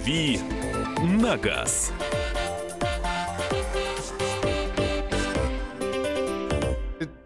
[0.00, 0.40] «Дави
[1.02, 1.92] на газ».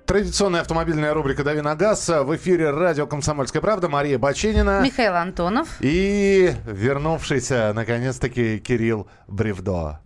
[0.06, 2.08] Традиционная автомобильная рубрика «Дави на газ».
[2.08, 3.88] В эфире радио «Комсомольская правда».
[3.88, 4.80] Мария Баченина.
[4.82, 5.68] Михаил Антонов.
[5.80, 10.00] И вернувшийся, наконец-таки, Кирилл Бревдо.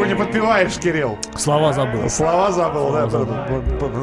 [0.00, 1.18] Почему не подпеваешь, Кирилл?
[1.36, 2.08] Слова забыл.
[2.08, 3.06] Слова забыл, да?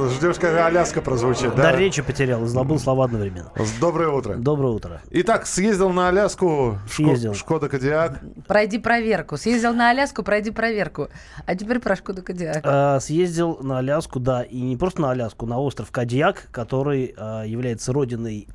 [0.10, 1.72] Ждешь, когда Аляска прозвучит, да?
[1.72, 3.52] Да, речи потерял, забыл слова одновременно.
[3.82, 4.36] Доброе утро.
[4.36, 5.02] Доброе утро.
[5.10, 6.78] Итак, съездил на Аляску.
[6.86, 7.34] Шко- Съездил.
[7.34, 8.20] Шкода Кодиак.
[8.48, 9.38] Пройди проверку.
[9.38, 11.08] Съездил на Аляску, пройди проверку.
[11.48, 12.62] А теперь про Шкоду Кодиак.
[12.64, 17.42] А, съездил на Аляску, да, и не просто на Аляску, на остров Кадьяк, который а,
[17.42, 18.48] является родиной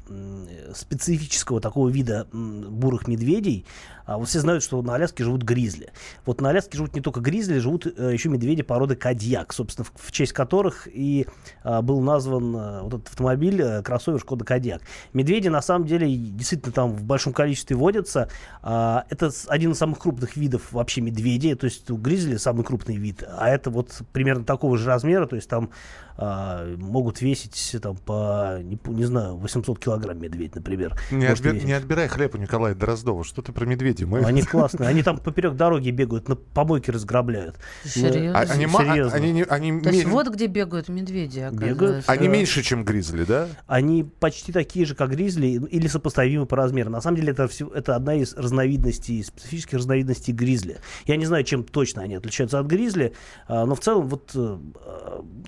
[0.77, 3.67] специфического такого вида бурых медведей.
[4.05, 5.93] А, вот все знают, что на Аляске живут гризли.
[6.27, 9.93] Вот на Аляске живут не только гризли, живут э, еще медведи породы Кадьяк, собственно, в,
[9.95, 11.27] в честь которых и
[11.63, 14.83] а, был назван а, вот этот автомобиль, э, кроссовер Шкода Кадьяк.
[15.13, 18.29] Медведи на самом деле действительно там в большом количестве водятся.
[18.63, 22.97] А, это один из самых крупных видов вообще медведей, то есть у гризли самый крупный
[22.97, 25.71] вид, а это вот примерно такого же размера, то есть там
[26.17, 30.97] а, могут весить там по, не, не знаю, 800 килограмм медведь, например.
[31.11, 31.65] Не, весить.
[31.65, 33.25] не отбирай хлеб у Николая Дроздова.
[33.25, 34.05] Что ты про медведей?
[34.05, 36.91] Мы- Они классные, они там поперек дороги бегают, на помойки
[37.23, 37.57] разграбляют.
[37.85, 38.39] Серьезно?
[38.39, 39.17] А- они, ма- Серьезно.
[39.17, 42.05] они не- они То есть вот где бегают медведи, Бегают.
[42.09, 42.33] они да.
[42.33, 43.49] меньше, чем гризли, да?
[43.67, 46.91] Они почти такие же, как гризли, или сопоставимы по размеру.
[46.91, 50.79] На самом деле это, все, это одна из разновидностей, специфических разновидностей гризли.
[51.07, 53.13] Я не знаю, чем точно они отличаются от гризли,
[53.49, 54.59] а, но в целом вот э,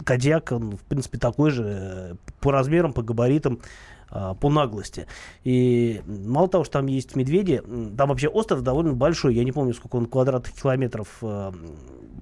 [0.04, 3.62] Кодиак, он, в принципе, такой же э, по размерам, по габаритам, а,
[4.40, 5.06] по наглости.
[5.42, 7.62] И мало того, что там есть медведи,
[7.96, 9.34] там вообще остров довольно большой.
[9.34, 11.52] Я не помню, сколько он квадратных километров э,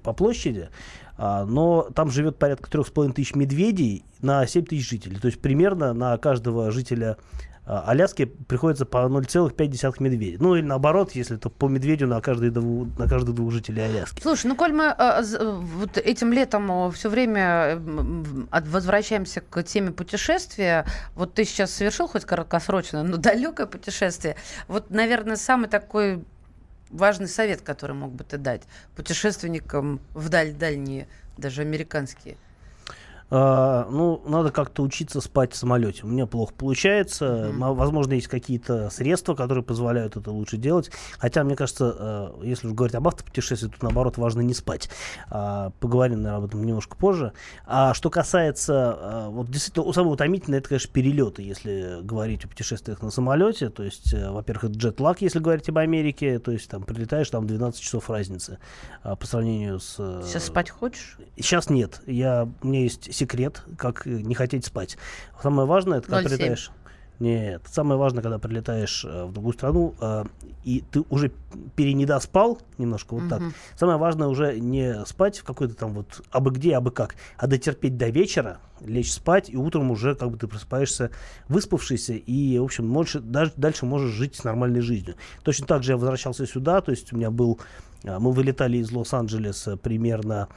[0.03, 0.69] по площади,
[1.17, 5.17] а, но там живет порядка 3,5 тысяч медведей на 7 тысяч жителей.
[5.19, 7.17] То есть примерно на каждого жителя
[7.65, 10.37] а, Аляски приходится по 0,5 медведя.
[10.41, 14.21] Ну или наоборот, если это по медведю на, каждый на каждых двух жителей Аляски.
[14.21, 17.81] Слушай, ну коль мы э, вот этим летом все время
[18.51, 20.85] возвращаемся к теме путешествия,
[21.15, 24.35] вот ты сейчас совершил хоть краткосрочное, но далекое путешествие.
[24.67, 26.23] Вот, наверное, самый такой
[26.89, 28.63] важный совет, который мог бы ты дать
[28.95, 31.07] путешественникам вдаль дальние,
[31.37, 32.37] даже американские.
[33.35, 36.03] А, ну, надо как-то учиться спать в самолете.
[36.03, 37.25] У меня плохо получается.
[37.49, 40.91] М- Возможно, есть какие-то средства, которые позволяют это лучше делать.
[41.17, 44.87] Хотя, мне кажется, э, если уж говорить об автопутешествии, тут наоборот важно не спать.
[45.31, 47.33] А, Поговорим, наверное, об этом немножко позже.
[47.65, 53.01] А что касается, э, вот действительно, самое утомительное, это, конечно, перелеты, если говорить о путешествиях
[53.01, 53.69] на самолете.
[53.69, 56.37] То есть, э, во-первых, это джетлаг, если говорить об Америке.
[56.37, 58.59] То есть, там прилетаешь, там 12 часов разницы
[59.01, 59.95] по сравнению с...
[59.97, 61.17] э, Сейчас спать хочешь?
[61.35, 61.99] Сейчас нет.
[62.05, 64.97] Я, у меня есть секрет, как э, не хотеть спать.
[65.41, 66.27] Самое важное, это когда 0,7.
[66.27, 66.71] прилетаешь...
[67.19, 70.25] Нет, самое важное, когда прилетаешь э, в другую страну, э,
[70.65, 71.31] и ты уже
[71.75, 73.39] перенедоспал немножко вот так.
[73.39, 73.53] Мгм.
[73.77, 77.97] Самое важное уже не спать в какой-то там вот абы где, абы как, а дотерпеть
[77.97, 81.11] до вечера, лечь спать, и утром уже как бы ты просыпаешься
[81.47, 85.15] выспавшийся, и, в общем, больше, даже, дальше можешь жить нормальной жизнью.
[85.43, 87.59] Точно так же я возвращался сюда, то есть у меня был...
[88.03, 90.49] э, Мы вылетали из Лос-Анджелеса примерно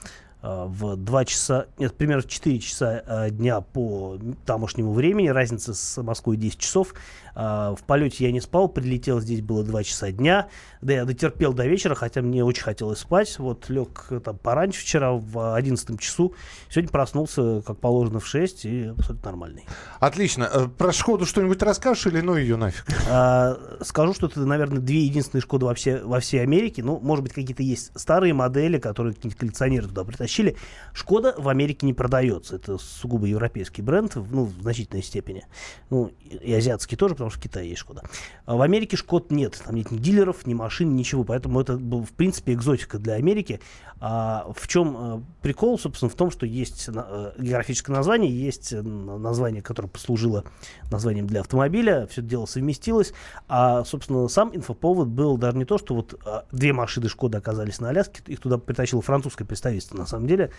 [0.42, 6.02] в 2 часа, нет, примерно в 4 часа э, дня по тамошнему времени, разница с
[6.02, 6.94] Москвой 10 часов.
[7.38, 10.48] А, В полете я не спал, прилетел, здесь было 2 часа дня,
[10.80, 14.80] да я дотерпел до вечера, хотя мне очень хотелось спать, вот лег э, там пораньше
[14.80, 16.34] вчера в 11 часу,
[16.70, 19.64] сегодня проснулся, как положено, в 6 и абсолютно нормальный.
[20.00, 20.48] Отлично.
[20.50, 22.86] Э, Про Шкоду что-нибудь расскажешь или ну ее нафиг?
[23.10, 26.82] А, скажу, что это, наверное, две единственные Шкоды во, все, во всей Америке.
[26.82, 30.56] Ну, может быть, какие-то есть старые модели, которые какие-то коллекционеры туда притащили.
[30.94, 32.56] Шкода в Америке не продается.
[32.56, 35.44] Это сугубо европейский бренд, ну, в значительной степени.
[35.90, 38.02] Ну, и и азиатский тоже, потому что в Китае есть Шкода.
[38.44, 39.62] А в Америке Шкод нет.
[39.64, 41.24] Там нет ни дилеров, ни машин, ничего.
[41.24, 43.60] Поэтому это был, в принципе, экзотика для Америки.
[43.98, 48.82] А в чем э, прикол, собственно, в том, что есть э, географическое название, есть э,
[48.82, 50.44] название, которое послужило
[50.90, 53.14] названием для автомобиля, все это дело совместилось,
[53.48, 57.80] а, собственно, сам инфоповод был даже не то, что вот а, две машины Шкода оказались
[57.80, 60.50] на Аляске, их туда притащило французское представительство, на самом деле.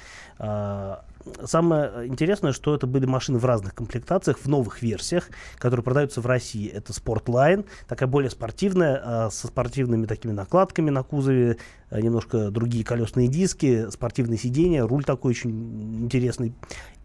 [1.44, 6.26] Самое интересное, что это были машины в разных комплектациях, в новых версиях, которые продаются в
[6.26, 6.68] России.
[6.68, 11.58] Это Sportline, такая более спортивная, а, со спортивными такими накладками на кузове,
[11.90, 16.54] а, немножко другие колесные диски, спортивные сиденья, руль такой очень интересный.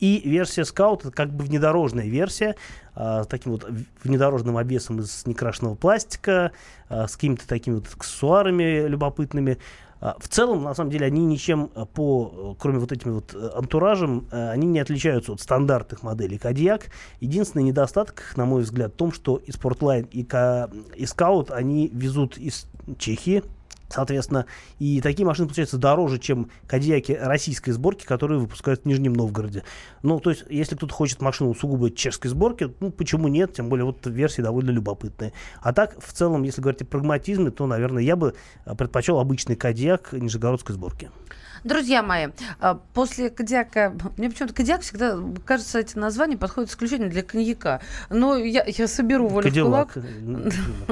[0.00, 2.56] И версия Scout, это как бы внедорожная версия,
[2.94, 3.68] а, с таким вот
[4.02, 6.52] внедорожным обвесом из некрашенного пластика,
[6.88, 9.58] с какими-то такими вот аксессуарами любопытными.
[10.02, 13.34] А, В целом, на самом деле, они ничем э, по, э, кроме вот этим вот
[13.34, 16.88] э, антуражем, они не отличаются от стандартных моделей Кадьяк.
[17.20, 21.88] Единственный недостаток, на мой взгляд, в том, что и Sportline, и, Ка- и Scout, они
[21.94, 22.66] везут из
[22.98, 23.44] Чехии,
[23.92, 24.46] Соответственно,
[24.78, 29.64] и такие машины получаются дороже, чем кадьяки российской сборки, которые выпускают в Нижнем Новгороде.
[30.02, 33.52] Ну, то есть, если кто-то хочет машину сугубо чешской сборки, ну, почему нет?
[33.52, 35.34] Тем более, вот версии довольно любопытные.
[35.60, 38.34] А так, в целом, если говорить о прагматизме, то, наверное, я бы
[38.78, 41.10] предпочел обычный кадьяк нижегородской сборки.
[41.64, 42.28] Друзья мои,
[42.58, 47.80] а, после Кадиака, мне почему-то Кадиак всегда, кажется, эти названия подходят исключительно для коньяка.
[48.10, 49.92] Но я, я соберу волю в Кадиллак.
[49.92, 50.06] кулак.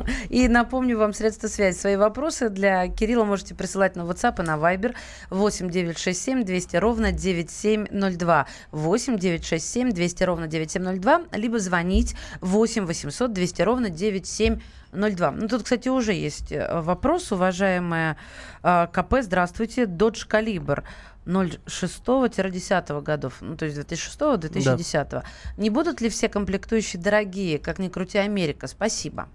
[0.28, 1.76] И напомню вам средства связи.
[1.76, 4.94] Свои вопросы для Кирилла можете присылать на WhatsApp и на Viber
[5.30, 8.46] 8 967 200 ровно 9702.
[8.70, 11.22] 8 967 200 ровно 9702.
[11.32, 14.62] Либо звонить 8 800 200 ровно 9702.
[14.92, 18.16] Ну, тут, кстати, уже есть э, вопрос, уважаемая
[18.62, 19.16] э, КП.
[19.22, 19.84] Здравствуйте.
[19.84, 20.82] Dodge Caliber
[21.26, 25.22] 06-10 годов, ну, то есть 2006-2010.
[25.58, 28.66] Не будут ли все комплектующие дорогие, как ни крути Америка?
[28.66, 29.28] Спасибо.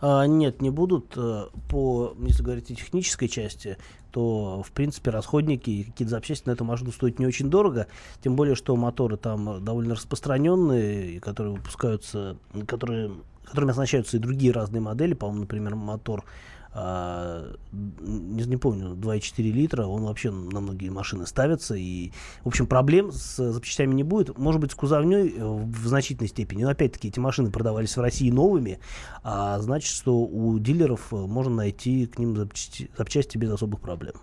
[0.00, 1.12] А, нет, не будут.
[1.16, 3.76] Э, По, если говорить о технической части,
[4.10, 7.86] то, в принципе, расходники и какие-то запчасти на эту машину стоят не очень дорого.
[8.22, 12.36] Тем более, что моторы там довольно распространенные, которые выпускаются,
[12.66, 13.12] которые,
[13.50, 15.14] которыми оснащаются и другие разные модели.
[15.14, 16.24] По-моему, например, мотор
[16.72, 21.74] а, не, не помню, 2,4 литра, он вообще на многие машины ставится.
[21.74, 22.12] И,
[22.44, 24.38] в общем, проблем с запчастями не будет.
[24.38, 26.62] Может быть, с кузовней э, в значительной степени.
[26.62, 28.78] Но, опять-таки, эти машины продавались в России новыми,
[29.24, 34.14] а значит, что у дилеров э, можно найти к ним запчасти, запчасти без особых проблем.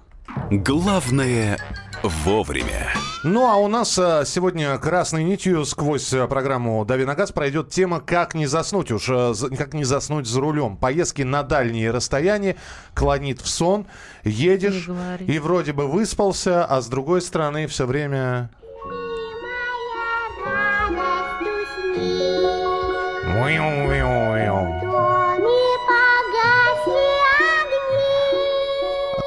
[0.51, 1.57] Главное
[2.03, 2.91] вовремя.
[3.23, 7.69] Ну а у нас а, сегодня красной нитью сквозь а, программу «Дави на газ» пройдет
[7.69, 8.91] тема «Как не заснуть».
[8.91, 10.77] Уж а, за- как не заснуть за рулем.
[10.77, 12.55] Поездки на дальние расстояния
[12.93, 13.87] клонит в сон.
[14.23, 14.87] Едешь
[15.19, 18.49] и вроде бы выспался, а с другой стороны все время...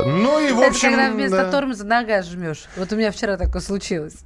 [0.04, 0.90] Ну и в Это общем...
[0.90, 1.50] когда вместо да.
[1.50, 2.64] тормоза нога жмешь.
[2.76, 4.16] Вот у меня вчера такое случилось.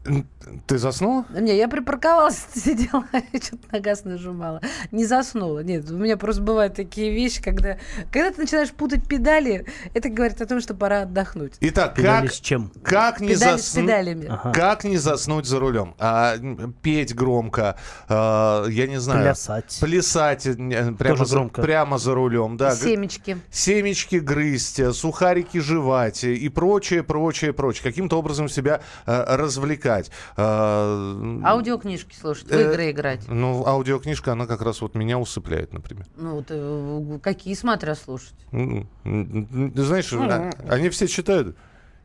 [0.67, 1.25] Ты заснула?
[1.31, 4.61] Не, я припарковалась, сидела, что-то на газ нажимала.
[4.91, 5.61] Не заснула.
[5.61, 7.79] Нет, у меня просто бывают такие вещи, когда,
[8.12, 11.55] когда ты начинаешь путать педали, это говорит о том, что пора отдохнуть.
[11.61, 12.73] Итак, Педали как, с чем?
[12.82, 13.85] как не Педали с заснуть...
[13.87, 14.27] педалями.
[14.29, 14.53] Ага.
[14.53, 15.94] Как не заснуть за рулем?
[15.99, 16.35] А,
[16.82, 17.77] петь громко,
[18.09, 19.23] а, я не знаю.
[19.23, 19.79] Плясать.
[19.81, 21.62] Плясать э, прямо, Тоже за, громко.
[21.62, 22.75] прямо за рулем, да.
[22.75, 23.38] Семечки.
[23.50, 27.83] Семечки грызть, сухарики э, и прочее, прочее, прочее.
[27.83, 30.11] Каким-то образом себя э, развлекать.
[30.37, 33.29] А, Аудиокнижки слушать, в Э, игры играть.
[33.29, 36.07] Ну, аудиокнижка, она как раз вот меня усыпляет, например.
[36.17, 38.35] Ну, вот, э, какие смотря слушать.
[38.53, 41.57] Знаешь, а- они все читают.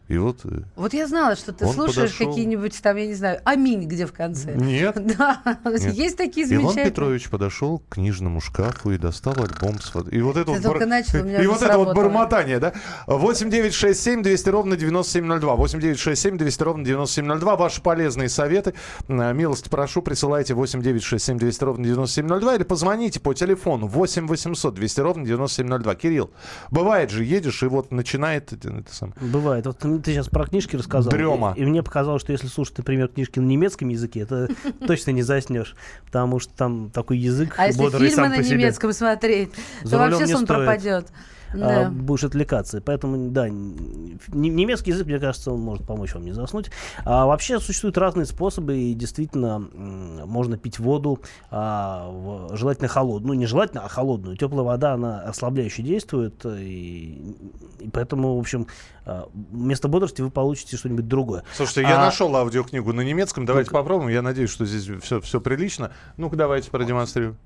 [0.10, 0.40] И вот...
[0.44, 2.30] э, Вот я знала, что ты слушаешь подошел.
[2.30, 4.56] какие-нибудь там, я не знаю, аминь где в конце.
[4.56, 4.98] Нет.
[5.20, 5.94] Да, Нет.
[5.94, 6.86] есть такие Иван замечательные.
[6.90, 10.86] Петрович подошел к книжному шкафу и достал альбом с И вот это Ты вот, только
[10.86, 12.74] начал, у меня и вот это вот бормотание, да?
[13.08, 15.56] 8 9 6 7 200 ровно 9702.
[15.56, 17.56] 8 9 6 7 200 ровно 9702.
[17.56, 18.74] Ваши полезные советы.
[19.08, 23.88] Э, Милость прошу, присылайте 8 9 6 7 200 ровно 9702 или позвоните по телефону
[23.88, 25.96] 8 800 200 ровно 9702.
[25.96, 26.32] Кирилл,
[26.72, 29.16] бывает же, едешь и вот начинает это, это самое.
[29.22, 29.66] Бывает.
[29.66, 31.12] Вот ты сейчас про книжки рассказал.
[31.12, 31.54] Дрема.
[31.56, 34.50] И, и мне показалось, что если слушать, например, книжки на немецком языке, это
[34.88, 35.76] точно не заснешь.
[36.06, 39.52] Потому что там такой язык А если фильмы на немецком смотреть,
[39.84, 41.08] то вообще сон стоит.
[41.54, 41.90] А, Да.
[41.90, 42.82] будешь отвлекаться.
[42.82, 46.72] Поэтому, да, немецкий язык, мне кажется, он может помочь вам не заснуть.
[47.06, 51.20] А вообще существуют разные способы, и действительно можно пить воду,
[51.52, 53.34] а, в- желательно холодную.
[53.36, 54.38] Ну, не желательно, а холодную.
[54.38, 57.36] Теплая вода, она ослабляюще действует, и,
[57.80, 58.68] и поэтому, в общем,
[59.06, 61.44] а, вместо бодрости вы получите что-нибудь другое.
[61.56, 63.46] Слушайте, я А- нашел аудиокнигу на немецком.
[63.46, 64.10] Давайте попробуем.
[64.10, 65.92] Я надеюсь, что здесь все, все прилично.
[66.18, 67.38] Ну-ка, давайте продемонстрируем.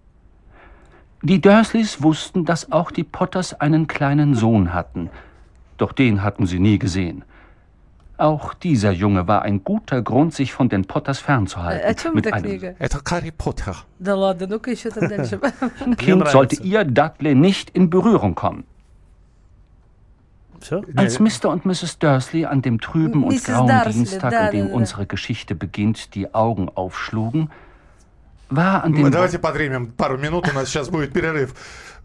[1.24, 5.10] Die Dursleys wussten, dass auch die Potters einen kleinen Sohn hatten,
[5.77, 7.24] doch den hatten sie nie gesehen.
[8.18, 12.13] Auch dieser Junge war ein guter Grund, sich von den Potters fernzuhalten.
[12.13, 12.75] Mit einem
[15.98, 18.65] Kind sollte ihr Dudley nicht in Berührung kommen.
[20.96, 21.50] Als Mr.
[21.50, 22.00] und Mrs.
[22.00, 27.50] Dursley an dem trüben und grauen Dienstag, an dem unsere Geschichte beginnt, die Augen aufschlugen,
[28.50, 31.55] Мы давайте подремем пару минут, у нас сейчас будет перерыв.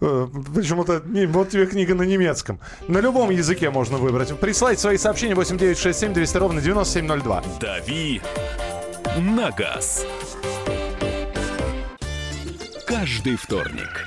[0.00, 2.61] Э, Почему-то вот тебе книга на немецком.
[2.87, 4.38] На любом языке можно выбрать.
[4.38, 7.42] Присылайте свои сообщения 8967 200 ровно 9702.
[7.61, 8.23] «Дави
[9.18, 10.07] на газ».
[12.87, 14.07] Каждый вторник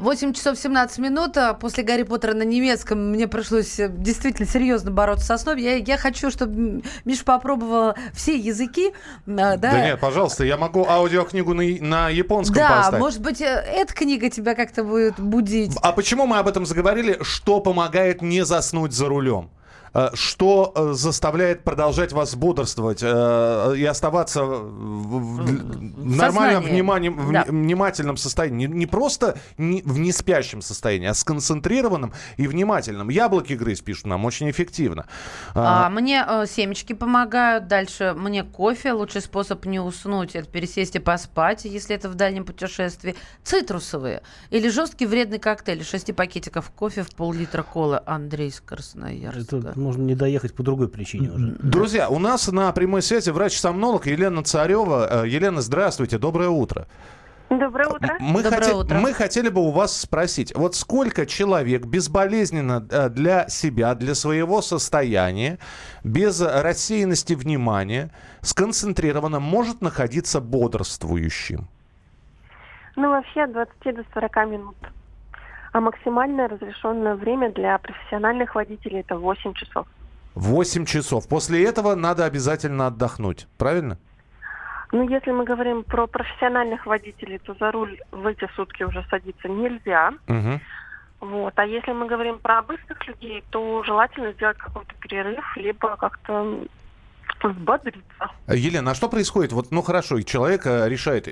[0.00, 1.36] Восемь часов 17 минут.
[1.36, 5.56] а После Гарри Поттера на немецком мне пришлось э, действительно серьезно бороться со сном.
[5.56, 8.92] Я, я хочу, чтобы Миша попробовал все языки.
[9.26, 13.00] а, Да, Да нет, пожалуйста, я могу аудиокнигу на, на японском Да, поставить.
[13.00, 15.76] может быть, э, эта книга тебя как-то будет будить.
[15.82, 17.18] А почему мы об этом заговорили?
[17.20, 19.50] Что помогает не заснуть за рулем?
[19.92, 24.56] Э, Что э, заставляет продолжать вас бодрствовать э, и оставаться в,
[25.20, 27.44] в- нормальном внимании, в Да.
[27.48, 28.66] внимательном состоянии?
[28.66, 33.08] Не, не просто не- в неспящем состоянии, а сконцентрированном и внимательном.
[33.08, 35.06] Яблоки грызть, пишут нам, очень эффективно.
[35.54, 37.66] А, А, мне э, семечки помогают.
[37.66, 38.92] Дальше мне кофе.
[38.92, 43.16] Лучший способ не уснуть это пересесть и поспать, если это в дальнем путешествии.
[43.44, 45.84] Цитрусовые или жесткий вредный коктейль.
[45.84, 48.00] Шести пакетиков кофе в пол-литра колы.
[48.06, 49.56] Андрей из Красноярска.
[49.56, 51.56] Это можно не доехать по другой причине уже.
[51.62, 55.24] Друзья, у нас на прямой связи врач-сомнолог Елена Царева.
[55.24, 56.86] Э, Елена, здравствуйте, доброе утро.
[57.50, 58.16] Доброе утро.
[58.20, 58.98] Мы, Доброе хоте- утро.
[59.00, 64.62] мы хотели бы у вас спросить, вот сколько человек безболезненно э, для себя, для своего
[64.62, 65.58] состояния,
[66.04, 68.10] без рассеянности внимания,
[68.40, 71.66] сконцентрированно может находиться бодрствующим?
[72.94, 74.76] Ну, вообще от 20 до 40 минут.
[75.72, 79.86] А максимальное разрешенное время для профессиональных водителей это 8 часов.
[80.34, 81.28] 8 часов.
[81.28, 83.46] После этого надо обязательно отдохнуть.
[83.56, 83.98] Правильно?
[84.92, 89.48] Ну, если мы говорим про профессиональных водителей, то за руль в эти сутки уже садиться
[89.48, 90.12] нельзя.
[90.26, 90.60] Мгм.
[91.20, 91.52] Вот.
[91.56, 96.64] А если мы говорим про обычных людей, то желательно сделать какой-то перерыв, либо как-то
[97.42, 98.30] взбодриться.
[98.48, 99.52] Елена, а что происходит?
[99.52, 101.28] Вот, ну хорошо, человек э, решает,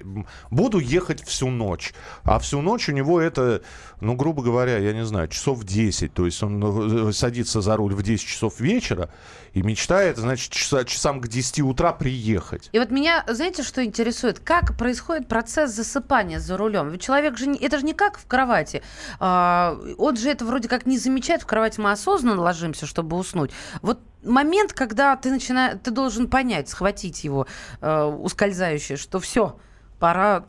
[0.50, 1.92] буду ехать всю ночь.
[2.24, 3.62] А всю ночь у него это,
[4.00, 6.12] ну, грубо говоря, я не знаю, часов 10.
[6.14, 9.10] То есть он э, садится за руль в 10 часов вечера
[9.52, 12.70] и мечтает, значит, часа- часам к 10 утра приехать.
[12.72, 14.38] И вот меня, знаете, что интересует?
[14.38, 16.90] Как происходит процесс засыпания за рулем?
[16.90, 18.82] Ведь человек же, не- это же не как в кровати.
[19.20, 21.42] А, он же это вроде как не замечает.
[21.42, 23.50] В кровати мы осознанно ложимся, чтобы уснуть.
[23.82, 27.46] Вот момент, когда ты начинаешь, ты должен понять, схватить его
[27.80, 29.56] э, ускользающее, что все,
[29.98, 30.44] пора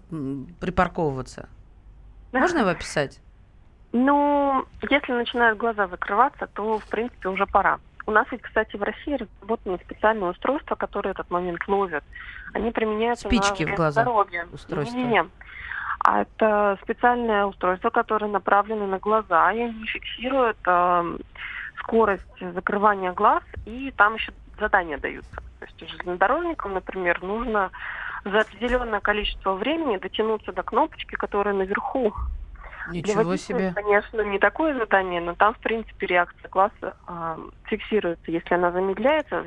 [0.60, 1.50] припарковываться.
[2.32, 3.20] Можно его описать?
[3.92, 7.80] Ну, если начинают глаза закрываться, то, в принципе, уже пора.
[8.06, 12.04] У нас ведь, кстати, в России разработаны специальные устройства, которые этот момент ловят.
[12.54, 14.48] Они применяются Спички на в глаза здоровью.
[14.52, 14.96] устройства.
[14.96, 15.26] Не-не-не.
[16.00, 21.20] А это специальное устройство, которое направлено на глаза, и они фиксируют эм,
[21.80, 25.36] скорость закрывания глаз, и там еще задания даются.
[25.60, 27.72] То есть железнодорожникам, например, нужно
[28.26, 32.14] за определенное количество времени дотянуться до кнопочки, которая наверху.
[32.90, 33.74] Для Ничего водителя, себе.
[33.76, 38.32] конечно, не такое задание, но там, в принципе, реакция глаза а, фиксируется.
[38.32, 39.44] Если она замедляется,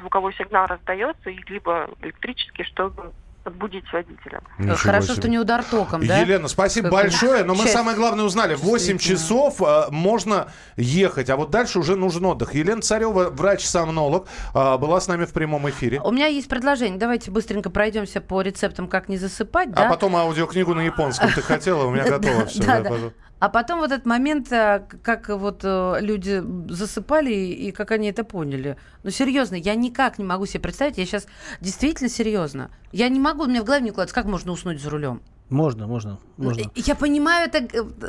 [0.00, 3.12] звуковой сигнал раздается, и либо электрический, чтобы
[3.48, 4.42] подбудить водителя.
[4.58, 5.22] Ничего Хорошо, себе.
[5.22, 6.20] что не удар током, да?
[6.20, 8.54] Елена, спасибо Как большое, но мы часть самое главное узнали.
[8.54, 9.18] В 8 действительно.
[9.18, 12.54] часов э, можно ехать, а вот дальше уже нужен отдых.
[12.54, 16.00] Елена Царева, врач-сомнолог, э, была с нами в прямом эфире.
[16.04, 16.98] У меня есть предложение.
[16.98, 19.86] Давайте быстренько пройдемся по рецептам, как не засыпать, да?
[19.86, 23.12] А потом аудиокнигу на японском ты хотела, у меня готово все.
[23.40, 26.42] А потом вот этот момент, э, как вот э, люди
[26.72, 28.76] засыпали и как они это поняли.
[29.04, 31.26] Ну, серьезно, я никак не могу себе представить, я сейчас
[31.60, 32.70] действительно серьезно.
[32.90, 35.22] Я не могу, у меня в голове не укладывается, как можно уснуть за рулем.
[35.50, 36.62] Можно, можно, можно.
[36.62, 37.60] Э, Я понимаю это...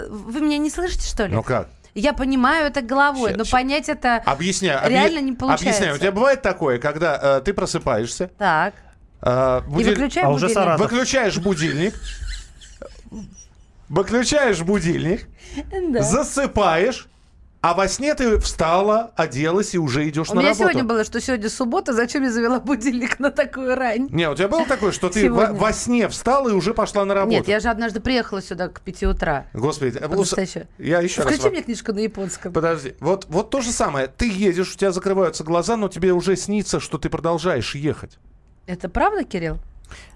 [0.09, 1.35] Вы меня не слышите, что ли?
[1.35, 1.69] Ну как?
[1.93, 4.17] Я понимаю это головой, Ща- но понять это...
[4.25, 4.79] Объясняю.
[4.79, 5.67] объя- Реально не получается.
[5.69, 5.95] Объясняю.
[5.95, 8.73] У тебя бывает такое, когда э, ты просыпаешь, Так.
[9.21, 10.63] э, И будиль- выключаем А уже будильник.
[10.63, 10.91] Саратов.
[10.91, 11.93] выключаешь будильник,
[13.89, 15.27] выключаешь будильник,
[15.89, 16.01] Да.
[16.03, 17.07] засыпаешь,
[17.61, 20.63] А во сне ты встала, оделась и уже идешь У на меня работу.
[20.69, 24.07] сегодня было, что сегодня суббота, зачем я завела будильник на такую рань?
[24.11, 27.13] Не, у тебя было такое, что ты во, во сне встала и уже пошла на
[27.13, 27.35] работу?
[27.35, 29.47] Нет, я же однажды приехала сюда к 5 утра.
[29.53, 30.67] Господи, э, По-настоящему.
[30.77, 31.33] я еще раз...
[31.33, 32.53] Включи мне книжку на японском.
[32.53, 34.07] Подожди, вот, вот то же самое.
[34.07, 38.19] Ты едешь, у тебя закрываются глаза, но тебе уже снится, что ты продолжаешь ехать.
[38.67, 39.57] Это правда, Кирилл?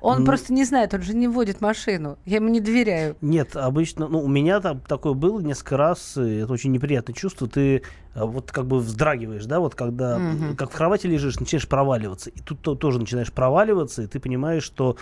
[0.02, 0.26] Он М.
[0.26, 2.18] просто не знает, он же не водит машину.
[2.26, 3.16] Я ему не доверяю.
[3.22, 7.48] Нет, обычно, ну, у меня там такое было несколько раз, это очень неприятное чувство.
[7.48, 7.84] Ты
[8.15, 10.57] вот как бы вздрагиваешь, да, вот когда, Мгм.
[10.57, 12.31] как в кровати лежишь, начинаешь проваливаться.
[12.31, 14.97] И тут то- тоже начинаешь проваливаться, и ты понимаешь, что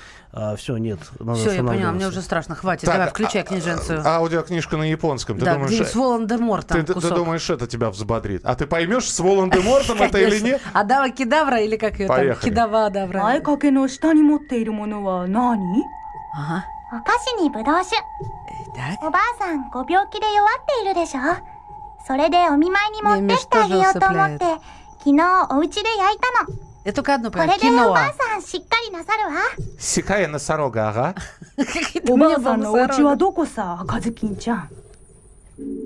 [0.58, 2.08] все, нет, надо Все, я поняла, мне останавливаться.
[2.18, 2.54] уже страшно.
[2.56, 2.84] Хватит.
[2.84, 4.02] Так, Давай, включай а- книженцию.
[4.04, 5.38] а- Аудиокнижка на японском.
[5.38, 7.14] Ты да, думаешь, где-нибудь с Волан-де-Мортом ты, ты- ты кусок.
[7.16, 8.42] думаешь, это тебя взбодрит?
[8.44, 10.46] А ты поймешь с Волан-де-Мортом это или Конечно.
[10.46, 10.60] нет?
[10.74, 12.16] Адава Кедавра или как ее там?
[12.16, 12.44] Поехали.
[12.50, 13.22] Кедава Адавра.
[13.22, 15.58] 前掛けの下に持っているものは何
[16.34, 16.64] Ага.
[16.92, 17.96] お菓子にぶどう酒
[18.76, 18.98] Так.
[19.06, 21.20] おばあさんご病気で弱っているでしょ
[22.06, 24.44] それでお見舞いに持ってってあげようと思って
[24.98, 27.48] 昨日お家で焼いたの Я только одно こ понимаю.
[27.48, 27.92] れでお Кино.
[27.94, 29.32] ばあさんしっかりなさるわ
[29.78, 31.14] Сикая носорога, ага.
[31.56, 34.70] какие おばあさんのお家はどこさ赤ずきんちゃん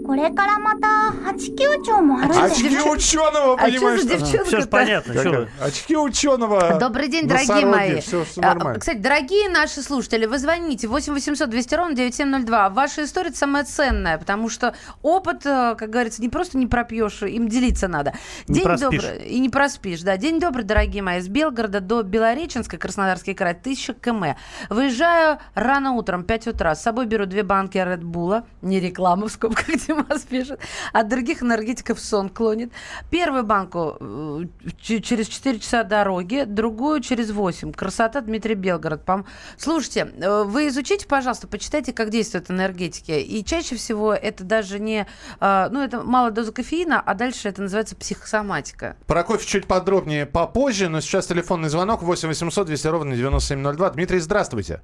[0.05, 4.02] これからまた八九丁もあるんで Очки ученого, А что понимаешь?
[4.02, 4.45] за что- девчонка?
[4.47, 5.38] Все же понятно, Как что это?
[5.38, 5.49] вы.
[5.64, 6.76] Очки ученого.
[6.81, 8.00] Добрый день, дорогие мои.
[8.00, 8.81] Все, А, нормально.
[8.81, 12.69] Кстати, дорогие наши слушатели, вы звоните 8 800 200 ровно 9702.
[12.71, 17.47] Ваша история самая ценная, потому что опыт, э, как говорится, не просто не пропьешь, им
[17.49, 18.14] делиться надо.
[18.49, 19.02] Не День проспишь.
[19.05, 19.29] добрый.
[19.29, 20.17] И не проспишь, да.
[20.17, 21.21] День добрый, дорогие мои.
[21.21, 24.35] С Белгорода до Белореченска, Краснодарский край, 1000 км.
[24.69, 26.75] Выезжаю рано утром, 5 утра.
[26.75, 28.43] С собой беру две банки Red Bull.
[28.62, 30.60] Не реклама, в скобках Димас пишет.
[30.93, 32.72] От других энергетиков сон клонит.
[33.10, 34.43] Первую банку э,
[34.81, 37.74] через 4 часа дороги, другую через 8.
[37.74, 39.03] Красота, Дмитрий Белгород.
[39.05, 39.25] Пом-
[39.57, 43.12] Слушайте, э, вы изучите, пожалуйста, почитайте, как действуют энергетики.
[43.12, 45.07] И чаще всего это даже не...
[45.39, 48.95] э, Ну, это мало доза кофеина, а дальше это называется психосоматика.
[49.07, 53.89] Про кофе чуть подробнее попозже, но сейчас телефонный звонок 8 800 200 ровно 9702.
[53.91, 54.81] Дмитрий, здравствуйте.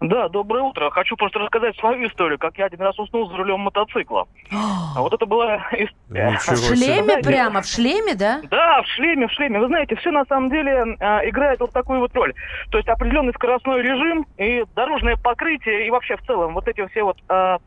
[0.00, 0.88] Да, доброе утро.
[0.90, 4.26] Хочу просто рассказать свою историю, как я один раз уснул за рулем мотоцикла.
[4.96, 6.36] А вот это была история.
[6.36, 8.40] В шлеме прямо, в шлеме, да?
[8.50, 9.60] Да, в шлеме, в шлеме.
[9.60, 12.34] Вы знаете, все на самом деле а, играет вот такую вот роль.
[12.70, 17.04] То есть определенный скоростной режим и дорожное покрытие, и вообще в целом вот эти все
[17.04, 17.58] вот а,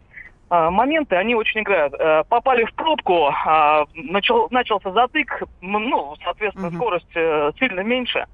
[0.50, 1.94] а, моменты, они очень играют.
[1.98, 8.26] А, попали в пробку, а, начал, начался затык, ну, соответственно, скорость э, сильно меньше.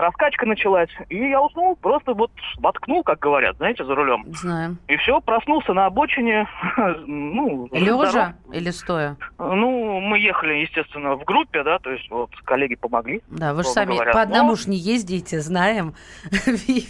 [0.00, 4.26] Раскачка началась, и я уснул, просто вот воткнул, как говорят, знаете, за рулем.
[4.28, 4.76] Знаем.
[4.88, 6.46] И все, проснулся на обочине,
[7.06, 9.16] ну, Лежа или стоя?
[9.54, 13.22] Ну, мы ехали, естественно, в группе, да, то есть вот коллеги помогли.
[13.28, 14.12] Да, вы же сами говоря.
[14.12, 15.94] по одному Но ж не ездите, знаем.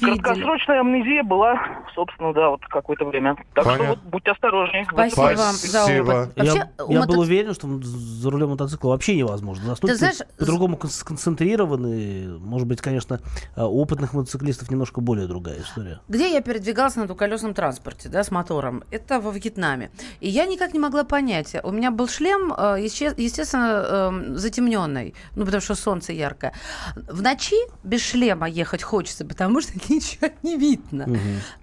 [0.01, 1.57] Краткосрочная амнезия была,
[1.95, 3.37] собственно, да, вот какое-то время.
[3.55, 3.85] Так Понятно.
[3.85, 4.85] что вот будьте осторожнее.
[4.91, 5.37] Спасибо плане.
[5.37, 6.11] вам за Спасибо.
[6.23, 6.33] опыт.
[6.37, 9.65] Я, Вообще, у я мотоци- был уверен, что за рулем мотоцикла вообще невозможно.
[9.67, 12.39] Заснуть Ты знаешь, по-другому кон- сконцентрированы.
[12.39, 13.21] Может быть, конечно,
[13.57, 16.01] у опытных мотоциклистов немножко более другая история.
[16.09, 18.85] Где я передвигалась на двухколесном транспорте, да, с мотором?
[18.91, 19.91] Это во Вьетнаме.
[20.21, 21.57] И я никак не могла понять.
[21.63, 26.53] У меня был шлем, э, есте- естественно, затемненный, ну, потому что солнце яркое.
[26.95, 31.07] В ночи без шлема ехать хочется, потому что ничего не видно.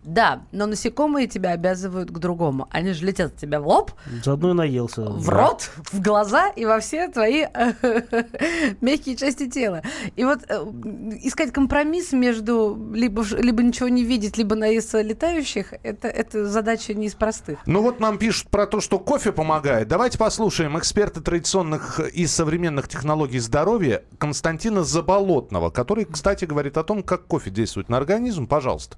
[0.04, 2.68] Да, но насекомые тебя обязывают к другому.
[2.72, 3.92] Они же летят от тебя в лоб,
[4.24, 5.02] Заодно и наелся.
[5.06, 7.46] в рот, в глаза и во все твои
[8.82, 9.82] мягкие части тела.
[10.16, 10.56] И вот э,
[11.24, 17.08] искать компромисс между либо, либо ничего не видеть, либо наесться летающих, это, это задача не
[17.08, 17.60] из простых.
[17.66, 19.88] Ну вот нам пишут про то, что кофе помогает.
[19.88, 27.04] Давайте послушаем эксперта традиционных и современных технологий здоровья Константина Заболотного, который, кстати, говорит о том,
[27.04, 28.48] как кофе действует на организм.
[28.48, 28.98] Пожалуйста.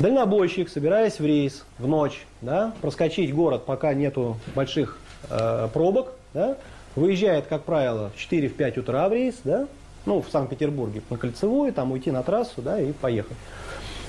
[0.00, 4.98] Дальнобойщик, собираясь в рейс в ночь, да, проскочить город, пока нету больших
[5.30, 6.56] э, пробок, да,
[6.96, 9.68] выезжает, как правило, в 4-5 утра в рейс, да,
[10.06, 13.36] ну, в Санкт-Петербурге, на Кольцевую, там уйти на трассу, да, и поехать.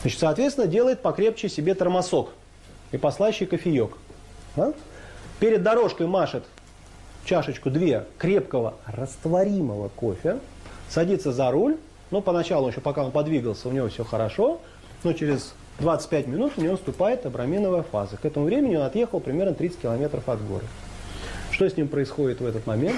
[0.01, 2.29] Значит, соответственно, делает покрепче себе термосок
[2.91, 3.97] и послаще кофеек.
[4.55, 4.73] да.
[5.39, 6.43] Перед дорожкой машет
[7.25, 10.37] чашечку две крепкого растворимого кофе,
[10.89, 11.77] садится за руль,
[12.11, 14.61] ну, поначалу еще, пока он подвигался, у него все хорошо,
[15.03, 18.17] но через 25 минут у него наступает абраминовая фаза.
[18.17, 20.67] К этому времени он отъехал примерно 30 километров от города.
[21.51, 22.97] Что с ним происходит в этот момент?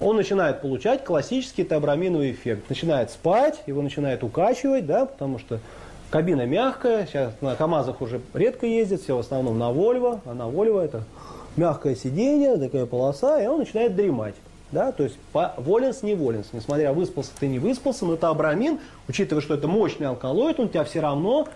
[0.00, 2.68] Он начинает получать классический теобраминовый эффект.
[2.68, 5.58] Начинает спать, его начинает укачивать, да, потому что
[6.10, 10.48] кабина мягкая, сейчас на КАМАЗах уже редко ездят, все в основном на Вольво, а на
[10.48, 11.04] Вольво это
[11.58, 14.34] мягкое сиденье, такая полоса, и он начинает дремать.
[14.70, 19.42] Да, то есть по, воленс, не воленс, несмотря выспался ты не выспался, но теобрамин, учитывая,
[19.42, 21.48] что это мощный алкалоид, он тебя все равно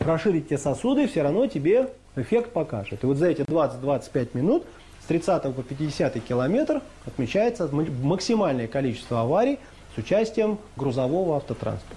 [0.00, 3.04] расширит те сосуды, все равно тебе эффект покажет.
[3.04, 4.64] И вот за эти 20-25 минут
[5.08, 9.58] 30 по 50 километр отмечается максимальное количество аварий
[9.94, 11.96] с участием грузового автотранспорта.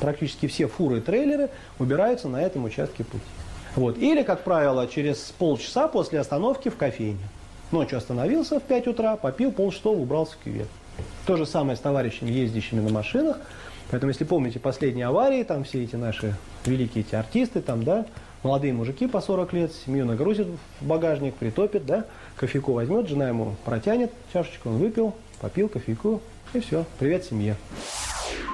[0.00, 3.22] Практически все фуры и трейлеры убираются на этом участке пути.
[3.76, 3.98] Вот.
[3.98, 7.20] Или, как правило, через полчаса после остановки в кофейне.
[7.70, 10.68] Ночью остановился в 5 утра, попил, полшестого убрался в кювет.
[11.26, 13.38] То же самое с товарищами, ездящими на машинах.
[13.90, 16.34] Поэтому, если помните последние аварии, там все эти наши
[16.64, 18.06] великие эти артисты, там, да,
[18.42, 20.48] молодые мужики по 40 лет, семью нагрузит
[20.80, 26.20] в багажник, притопит, да, кофейку возьмет, жена ему протянет чашечку, он выпил, попил кофейку,
[26.54, 27.56] и все, привет семье.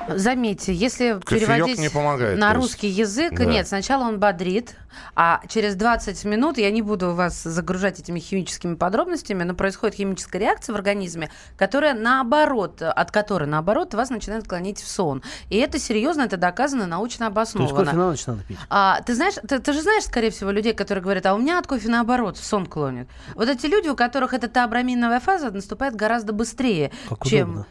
[0.09, 3.45] Заметьте, если Кофеек переводить не помогает, на русский язык, да.
[3.45, 4.77] нет, сначала он бодрит,
[5.15, 10.41] а через 20 минут, я не буду вас загружать этими химическими подробностями, но происходит химическая
[10.41, 15.23] реакция в организме, которая наоборот, от которой наоборот вас начинает клонить в сон.
[15.51, 17.69] И это серьезно, это доказано, научно обосновано.
[17.69, 18.59] То есть кофе на ночь надо пить?
[18.71, 21.59] А, ты знаешь, ты, ты же знаешь, скорее всего, людей, которые говорят, а у меня
[21.59, 23.09] от кофе наоборот, в сон клонит.
[23.35, 27.51] Вот эти люди, у которых эта таобраминовая фаза наступает гораздо быстрее, как чем...
[27.51, 27.67] Удобно.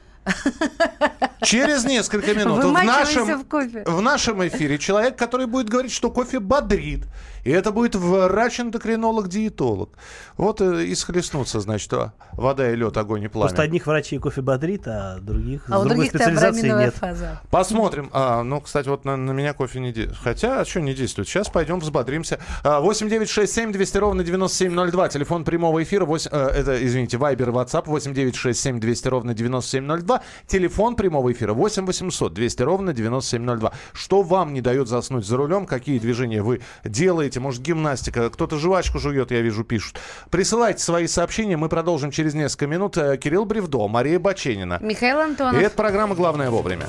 [1.43, 6.39] Через несколько минут в нашем, в, в нашем эфире человек, который будет говорить, что кофе
[6.39, 7.05] бодрит.
[7.43, 9.89] И это будет врач-эндокринолог-диетолог.
[10.37, 13.47] Вот э, и схлестнутся, значит, а, вода и лед, огонь и пламя.
[13.47, 16.93] Просто одних врачей кофе бодрит, а других а с другой специализации нет.
[16.95, 17.41] Фаза.
[17.49, 18.09] Посмотрим.
[18.13, 20.19] А, ну, кстати, вот на, на меня кофе не действует.
[20.21, 21.27] Хотя, а что не действует?
[21.27, 22.39] Сейчас пойдем взбодримся.
[22.63, 25.09] 8 9 6 7 200 ровно 9702.
[25.09, 26.05] Телефон прямого эфира.
[26.05, 30.21] 8, э, это, извините, Вайбер, WhatsApp 8 9 6 7 200 ровно 9702.
[30.47, 33.71] Телефон прямого эфира 8 800 200 ровно 9702.
[33.93, 35.65] Что вам не дает заснуть за рулем?
[35.65, 37.30] Какие движения вы делаете?
[37.39, 38.29] Может, гимнастика?
[38.29, 39.97] Кто-то жвачку жует, я вижу, пишут.
[40.29, 41.57] Присылайте свои сообщения.
[41.57, 42.97] Мы продолжим через несколько минут.
[42.97, 44.79] Э, Кирилл Бревдо, Мария Баченина.
[44.81, 45.61] Михаил Антонов.
[45.61, 46.85] И это программа «Главное вовремя».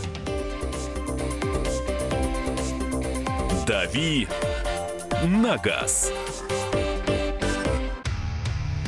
[3.66, 4.26] «Дави
[5.24, 6.12] на газ».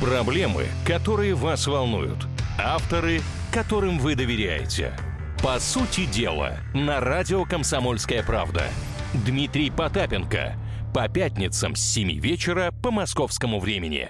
[0.01, 2.27] Проблемы, которые вас волнуют.
[2.59, 3.21] Авторы,
[3.53, 4.93] которым вы доверяете.
[5.41, 8.63] По сути дела, на радио «Комсомольская правда».
[9.13, 10.55] Дмитрий Потапенко.
[10.95, 14.09] По пятницам с 7 вечера по московскому времени.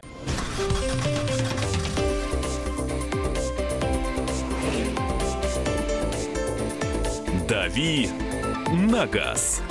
[7.50, 8.08] «Дави
[8.72, 9.64] на газ».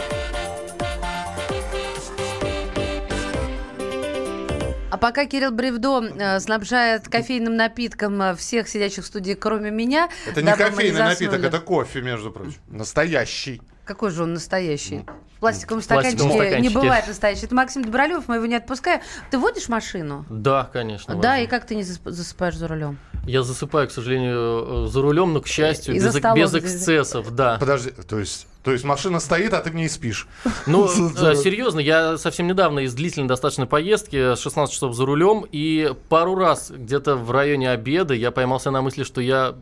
[4.90, 10.08] А пока Кирилл Бревдо э, снабжает кофейным напитком э, всех сидящих в студии, кроме меня.
[10.26, 12.58] Это не кофейный напиток, это кофе, между прочим.
[12.66, 13.62] Настоящий.
[13.84, 15.04] Какой же он настоящий?
[15.44, 17.44] Пластиковом стаканчике, стаканчике не бывает настоящий.
[17.44, 19.02] Это Максим Добролюбов, мы его не отпускаем.
[19.30, 20.24] Ты водишь машину?
[20.30, 21.16] Да, конечно.
[21.16, 22.98] Да, и как ты не засыпаешь за рулем?
[23.26, 27.56] Я засыпаю, к сожалению, э, за рулем, но, к счастью, без, без эксцессов, да.
[27.58, 30.28] Подожди, то есть, то есть машина стоит, а ты в ней спишь?
[30.66, 35.94] Ну, э, серьезно, я совсем недавно из длительной достаточно поездки, 16 часов за рулем, и
[36.08, 39.54] пару раз где-то в районе обеда я поймался на мысли, что я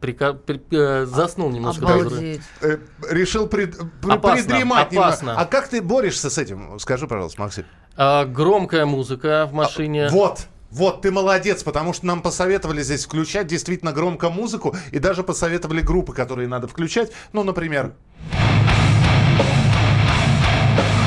[0.00, 0.32] прика...
[0.34, 0.60] при...
[0.70, 1.84] э, заснул немножко.
[1.86, 2.42] Обалдеть.
[2.60, 2.78] Э,
[3.10, 3.76] решил пред...
[4.02, 5.26] Опасно, придремать опасно.
[5.26, 5.40] немного.
[5.40, 6.78] А как ты борешься с этим?
[6.78, 7.64] Скажи, пожалуйста, Максим.
[7.96, 10.06] А, громкая музыка в машине.
[10.06, 10.46] А, вот.
[10.70, 15.80] Вот, ты молодец, потому что нам посоветовали здесь включать действительно громко музыку, и даже посоветовали
[15.80, 17.10] группы, которые надо включать.
[17.32, 17.94] Ну, например...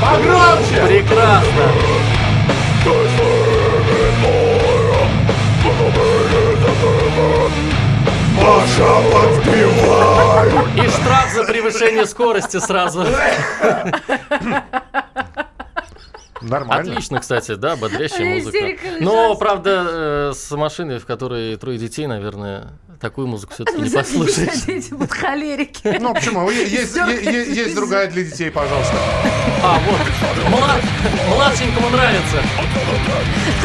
[0.02, 0.88] Погромче!
[0.88, 1.72] Прекрасно!
[8.42, 10.50] Маша, подпевай!
[10.76, 13.06] И штраф за превышение скорости сразу.
[16.42, 16.92] Нормально.
[16.92, 18.58] Отлично, кстати, да, бодрящая музыка.
[19.00, 24.62] Но, правда, э, с машиной, в которой трое детей, наверное, такую музыку все-таки не послушаешь.
[24.66, 25.98] Дети будут холерики.
[26.00, 26.50] Ну, почему?
[26.50, 28.96] Есть, другая для детей, пожалуйста.
[29.64, 30.50] А, вот.
[30.50, 30.82] Млад,
[31.30, 32.38] младшенькому нравится.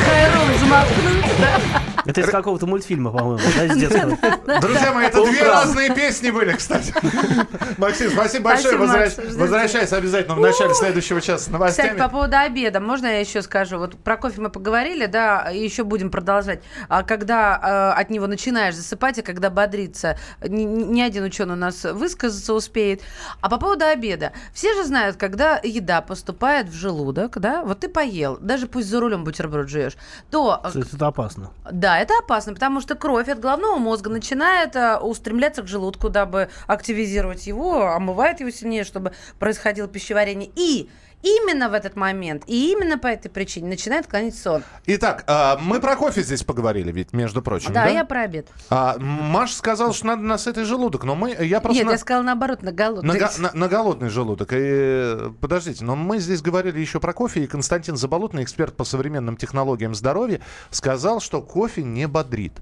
[0.05, 1.83] Хайрон замахнулся, да?
[2.07, 4.17] Это из какого-то мультфильма, по-моему, да, из детского.
[4.61, 6.95] Друзья мои, это две разные песни были, кстати.
[7.79, 8.77] Максим, спасибо большое.
[8.77, 11.89] Возвращайся обязательно в начале следующего часа с новостями.
[11.89, 13.79] Кстати, по поводу обеда, можно я еще скажу?
[13.79, 16.63] Вот про кофе мы поговорили, да, и еще будем продолжать.
[16.89, 21.85] А когда э, от него начинаешь засыпать, и когда бодриться, ни один ученый у нас
[21.85, 23.03] высказаться успеет.
[23.41, 24.33] А по поводу обеда.
[24.53, 29.01] Все же знают, когда еда поступает в желудок, да, вот ты поел, даже пусть за
[29.01, 29.97] рулем бутерброд жуешь,
[30.31, 30.63] то...
[30.65, 31.51] Это опасно.
[31.71, 36.49] Да, это опасно, потому что кровь от головного мозга начинает э, устремляться к желудку, дабы
[36.67, 40.51] активизировать его, омывает его сильнее, чтобы происходило пищеварение.
[40.55, 40.89] И
[41.27, 44.63] именно в этот момент и именно по этой причине начинает клонить сон.
[44.87, 47.91] Итак, а, мы про кофе здесь поговорили, ведь, между прочим, Да, да?
[47.91, 48.49] я про обед.
[48.71, 51.79] А, Маша сказала, что надо на сытый желудок, но мы, я просто...
[51.79, 53.15] Нет, на- я сказала наоборот, на голодный.
[53.15, 54.53] На, го- на- на голодный желудок.
[54.53, 58.85] И, э, подождите, но мы здесь говорили еще про кофе, и Константин Заболотный, эксперт по
[58.85, 62.53] современным технологиям здоровья, сказал, что кофе не бодрит.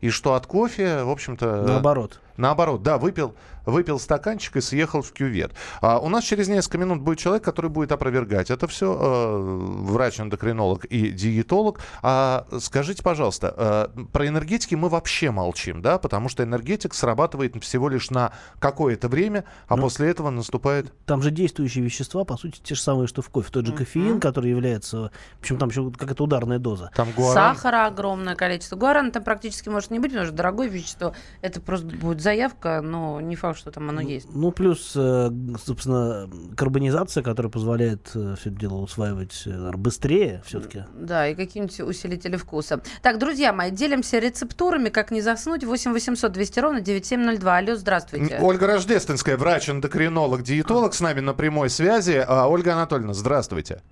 [0.00, 1.62] И что от кофе, в общем-то...
[1.66, 2.20] Наоборот.
[2.40, 3.34] Наоборот, да, выпил,
[3.66, 5.52] выпил стаканчик и съехал в кювет.
[5.80, 11.10] А у нас через несколько минут будет человек, который будет опровергать это все, врач-эндокринолог и
[11.10, 11.80] диетолог.
[12.02, 17.88] А скажите, пожалуйста, э, про энергетики мы вообще молчим, да, потому что энергетик срабатывает всего
[17.88, 20.92] лишь на какое-то время, а Ну, после этого наступает...
[21.04, 23.50] Там же действующие вещества, по сути, те же самые, что в кофе.
[23.50, 25.10] Тот же кофеин, который является...
[25.40, 26.90] Причем там еще какая-то ударная доза.
[26.94, 28.76] Там Сахара огромное количество.
[28.76, 31.14] Гуарана там практически может не быть, потому что дорогое вещество.
[31.42, 34.28] Это просто будет заявка, но не факт, что там оно есть.
[34.32, 35.30] Ну, плюс, э,
[35.64, 40.84] собственно, карбонизация, которая позволяет все это дело усваивать э, быстрее все-таки.
[40.94, 42.80] Да, и какие-нибудь усилители вкуса.
[43.02, 45.64] Так, друзья мои, делимся рецептурами, как не заснуть.
[45.64, 47.56] 8 800 200 ровно 9702.
[47.56, 48.38] Алло, здравствуйте.
[48.40, 52.24] Ольга Рождественская, врач-эндокринолог, диетолог с нами на прямой связи.
[52.26, 53.82] А, Ольга Анатольевна, здравствуйте.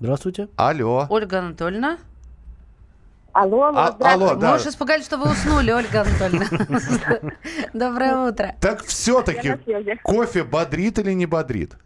[0.00, 0.48] Здравствуйте.
[0.56, 1.06] Алло.
[1.08, 1.98] Ольга Анатольевна.
[3.36, 4.52] Алло, А- алло, да.
[4.52, 7.32] Можешь испугать, что вы уснули, Ольга Анатольевна.
[7.74, 8.54] Доброе утро.
[8.62, 9.56] Так все-таки
[10.02, 11.76] кофе бодрит или не бодрит?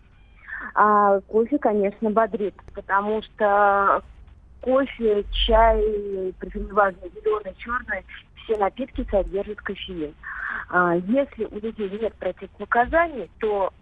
[0.77, 4.01] А, кофе, конечно, бодрит, потому что
[4.61, 8.05] кофе, чай, причем неважно, зеленый, черный,
[8.45, 10.15] все напитки содержат кофеин.
[10.69, 13.73] А, если у людей нет противопоказаний, то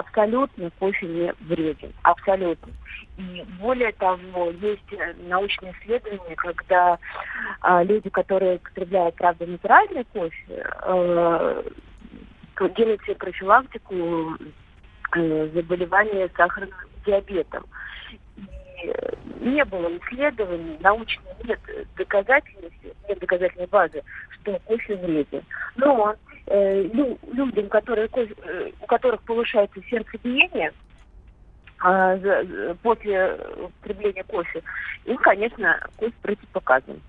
[0.00, 1.92] абсолютно кофе не вреден.
[2.02, 2.72] Абсолютно.
[3.16, 6.98] И более того, есть э, научные исследования, когда
[7.60, 11.62] а, люди, которые употребляют, правда, натуральный кофе, э,
[12.76, 14.36] делают себе профилактику
[15.16, 16.74] э, заболевания сахарным
[17.06, 17.64] диабетом.
[18.10, 21.60] И э, не было исследований, научно нет
[21.96, 24.02] доказательности, нет доказательной базы,
[24.40, 25.42] что кофе вреден.
[25.76, 26.14] Но
[26.50, 30.72] э, лю- людям, которые, э, у которых повышается сердцебиение,
[31.82, 34.62] за- после употребления кофе,
[35.06, 37.00] им, конечно, кофе противопоказан.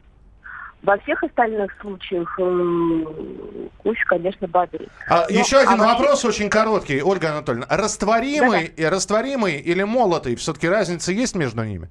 [0.84, 3.06] Во всех остальных случаях э,
[3.84, 4.90] кофе, конечно, бодрит.
[5.10, 7.68] А, Но- еще один а вообще- вопрос очень короткий, Ольга Анатольевна.
[7.70, 10.36] Растворимый, и растворимый или молотый?
[10.38, 11.90] Все-таки разница есть между ними?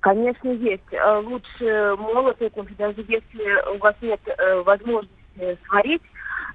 [0.00, 0.82] Конечно, есть.
[0.92, 6.02] Э, Лучше молотый кофе, даже если у вас нет э, возможности сварить,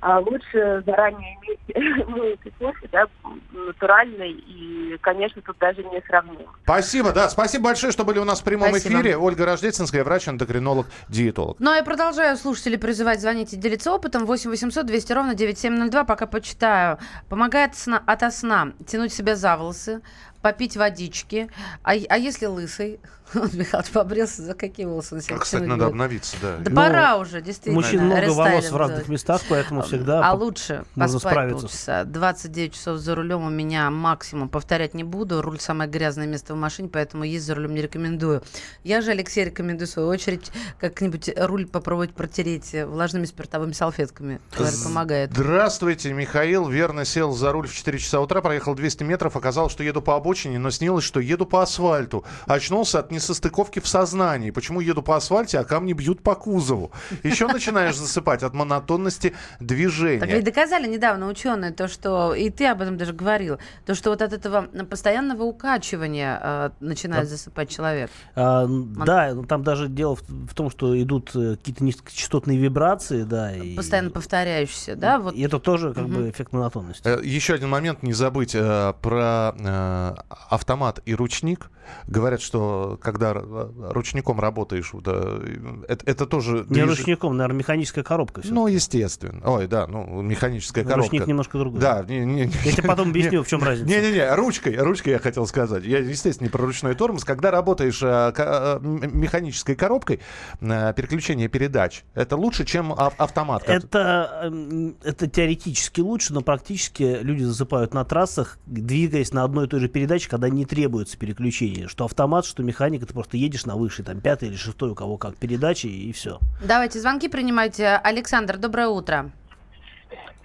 [0.01, 3.05] а лучше заранее иметь молотый кофе, да,
[3.51, 6.53] натуральный, и, конечно, тут даже не сравнимо.
[6.63, 7.29] Спасибо, да.
[7.29, 8.95] Спасибо большое, что были у нас в прямом Спасибо.
[8.95, 9.17] эфире.
[9.17, 11.57] Ольга Рождественская, врач-эндокринолог, диетолог.
[11.59, 14.25] Ну, а я продолжаю слушателей призывать звонить и делиться опытом.
[14.25, 16.03] 8 800 200 ровно 9702.
[16.05, 16.97] Пока почитаю.
[17.27, 20.01] Помогает сна, ото сна тянуть себя за волосы,
[20.41, 21.49] попить водички.
[21.83, 22.99] А, а если лысый?
[23.33, 26.57] Вот Михалыч побрился, за какие волосы он себя А, Кстати, надо обновиться, да.
[26.57, 27.75] Да Ну, пора уже, действительно.
[27.75, 31.61] Мужчин много волос в разных местах, поэтому всегда А лучше можно поспать справиться.
[31.61, 32.03] полчаса.
[32.05, 34.49] 29 часов за рулем у меня максимум.
[34.49, 35.41] Повторять не буду.
[35.41, 38.41] Руль самое грязное место в машине, поэтому ездить за рулем не рекомендую.
[38.83, 44.39] Я же, Алексей, рекомендую в свою очередь как-нибудь руль попробовать протереть влажными спиртовыми салфетками.
[44.55, 45.31] Говорят, помогает.
[45.33, 46.67] Здравствуйте, Михаил.
[46.67, 50.15] Верно сел за руль в 4 часа утра, проехал 200 метров, оказалось, что еду по
[50.15, 52.23] обочине, но снилось, что еду по асфальту.
[52.47, 54.51] Очнулся от несостыковки в сознании.
[54.51, 56.91] Почему еду по асфальте, а камни бьют по кузову?
[57.23, 60.41] Еще начинаешь засыпать от монотонности Так ведь движения.
[60.41, 64.33] доказали недавно ученые то, что, и ты об этом даже говорил, то, что вот от
[64.33, 68.09] этого постоянного укачивания э, начинает засыпать человек.
[68.35, 72.57] А, н- да, ну, там даже дело в, в том, что идут э, какие-то низкочастотные
[72.57, 75.19] вибрации, да, и, Постоянно повторяющийся, да?
[75.19, 76.13] Вот и это тоже как Мгм.
[76.15, 77.01] бы эффект монотонности.
[77.07, 80.15] Э, Еще один момент, не забыть э, про э,
[80.49, 81.69] автомат и ручник.
[82.07, 86.65] Говорят, что когда р- ручником работаешь, э, это, это тоже...
[86.69, 88.41] Не движ- ручником, наверное, механическая коробка.
[88.45, 89.41] Ну, естественно.
[89.45, 91.11] Ой, да, ну, механическая Ну, коробка.
[91.11, 91.81] ручник немножко другой.
[91.81, 92.51] Да, не, не, не.
[92.65, 93.89] Я тебе потом объясню, в чем разница.
[93.89, 95.83] Не-не-не, ручкой, ручкой я хотел сказать.
[95.83, 97.23] Я, естественно, не про ручной тормоз.
[97.23, 100.19] Когда работаешь э, э, м- механической коробкой,
[100.61, 103.63] э, переключение передач, это лучше, чем ав- автомат.
[103.67, 109.69] Это, эм, это теоретически лучше, но практически люди засыпают на трассах, двигаясь на одной и
[109.69, 111.87] той же передаче, когда не требуется переключение.
[111.87, 115.17] Что автомат, что механика, ты просто едешь на высшей, там, пятой или шестой, у кого
[115.17, 116.39] как передачи, и все.
[116.63, 117.87] Давайте звонки принимайте.
[118.03, 119.31] Александр, доброе утро.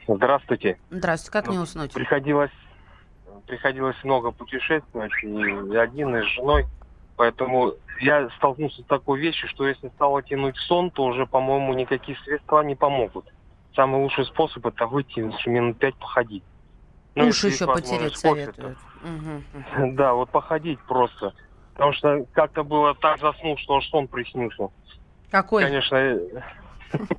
[0.07, 0.79] Здравствуйте.
[0.91, 1.93] Здравствуйте, как не Ну, уснуть?
[1.93, 2.51] Приходилось,
[3.47, 6.67] приходилось много путешествовать, и один, и с женой.
[7.17, 12.19] Поэтому я столкнулся с такой вещью, что если стало тянуть сон, то уже, по-моему, никакие
[12.25, 13.25] средства не помогут.
[13.75, 16.43] Самый лучший способ это выйти минут пять походить.
[17.15, 18.77] Ну, Уши еще потереть советуют.
[19.03, 21.33] то- Да, вот походить просто.
[21.75, 24.69] Потому что как-то было так заснул, что аж сон приснился.
[25.31, 25.65] Какой?
[25.65, 25.97] Конечно,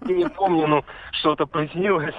[0.06, 2.16] не помню, но что-то приснилось.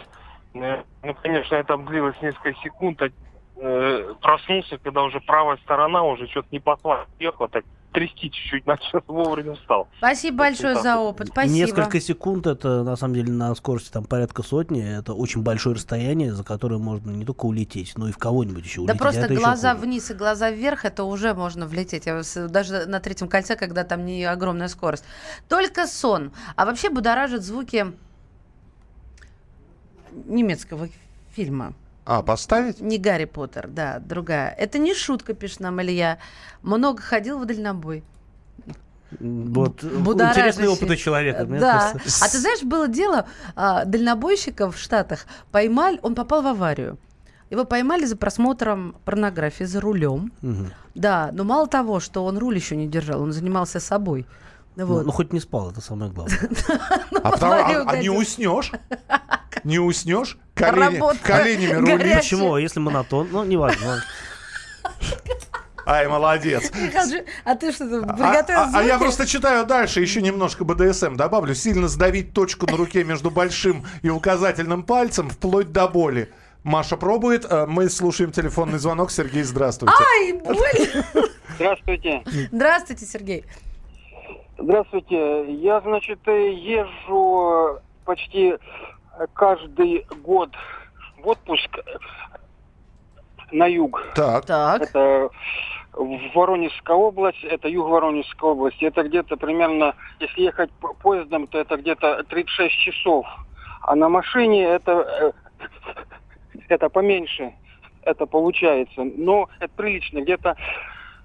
[0.52, 3.00] Ну, конечно, это длилось несколько секунд.
[3.02, 3.08] а,
[3.56, 7.64] э, Проснулся, когда уже правая сторона уже что-то не посла ехала, так
[7.96, 9.88] трясти чуть-чуть начал, вовремя встал.
[9.96, 11.28] Спасибо большое так за опыт.
[11.28, 11.54] Спасибо.
[11.54, 16.34] Несколько секунд, это на самом деле на скорости там порядка сотни, это очень большое расстояние,
[16.34, 19.00] за которое можно не только улететь, но и в кого-нибудь еще Да улететь.
[19.00, 22.04] а просто это еще глаза вниз и глаза вверх, это уже можно влететь.
[22.04, 25.04] Я Даже на третьем кольце, когда там не огромная скорость.
[25.48, 26.32] Только сон.
[26.54, 27.86] А вообще будоражит звуки
[30.26, 30.90] немецкого
[31.34, 31.72] фильма.
[32.06, 32.80] А, поставить?
[32.80, 34.54] Не Гарри Поттер, да, другая.
[34.56, 36.18] Это не шутка, пишет нам Илья.
[36.62, 38.04] Много ходил в дальнобой.
[39.20, 40.40] Вот, Будоражащий.
[40.40, 41.44] интересные опыты человека.
[41.44, 41.92] мне Да.
[41.94, 46.98] А ты знаешь, было дело, а, дальнобойщика в Штатах поймали, он попал в аварию.
[47.50, 50.32] Его поймали за просмотром порнографии за рулем.
[50.42, 50.72] Мгм.
[50.94, 54.26] Да, но мало того, что он руль еще не держал, он занимался собой.
[54.74, 55.06] Ну, Вот.
[55.06, 56.38] ну, хоть не спал, это самое главное.
[57.22, 58.72] А, потому- а- аварию а не уснешь?
[59.66, 60.38] Не уснешь?
[60.54, 61.92] Колени- Работа коленями рули.
[61.96, 62.16] горячая.
[62.20, 62.54] Почему?
[62.54, 63.28] А если монотон?
[63.32, 64.00] Ну, неважно.
[65.88, 66.70] Ай, молодец.
[67.44, 68.98] А ты что, А, приготовил а- а я звуки?
[69.02, 71.54] просто читаю дальше, еще немножко БДСМ добавлю.
[71.56, 76.32] Сильно сдавить точку на руке между большим и указательным пальцем, вплоть до боли.
[76.62, 77.44] Маша пробует.
[77.48, 79.10] э, Мы слушаем телефонный звонок.
[79.10, 79.94] Сергей, здравствуйте.
[79.98, 80.56] Ай, боль!
[81.56, 82.22] Здравствуйте.
[82.52, 83.44] Здравствуйте, Сергей.
[84.58, 85.52] Здравствуйте.
[85.60, 88.54] Я, значит, э, езжу почти
[89.34, 90.50] каждый год
[91.22, 91.78] в отпуск
[93.52, 94.02] на юг.
[94.14, 94.44] Так.
[94.46, 94.82] Так.
[94.82, 95.28] Это
[95.92, 98.84] в Воронежская область, это юг Воронежской области.
[98.84, 103.26] Это где-то примерно, если ехать по- поездом, то это где-то 36 часов.
[103.82, 105.68] А на машине это, э,
[106.68, 107.52] это поменьше.
[108.02, 109.04] Это получается.
[109.16, 110.20] Но это прилично.
[110.20, 110.56] Где-то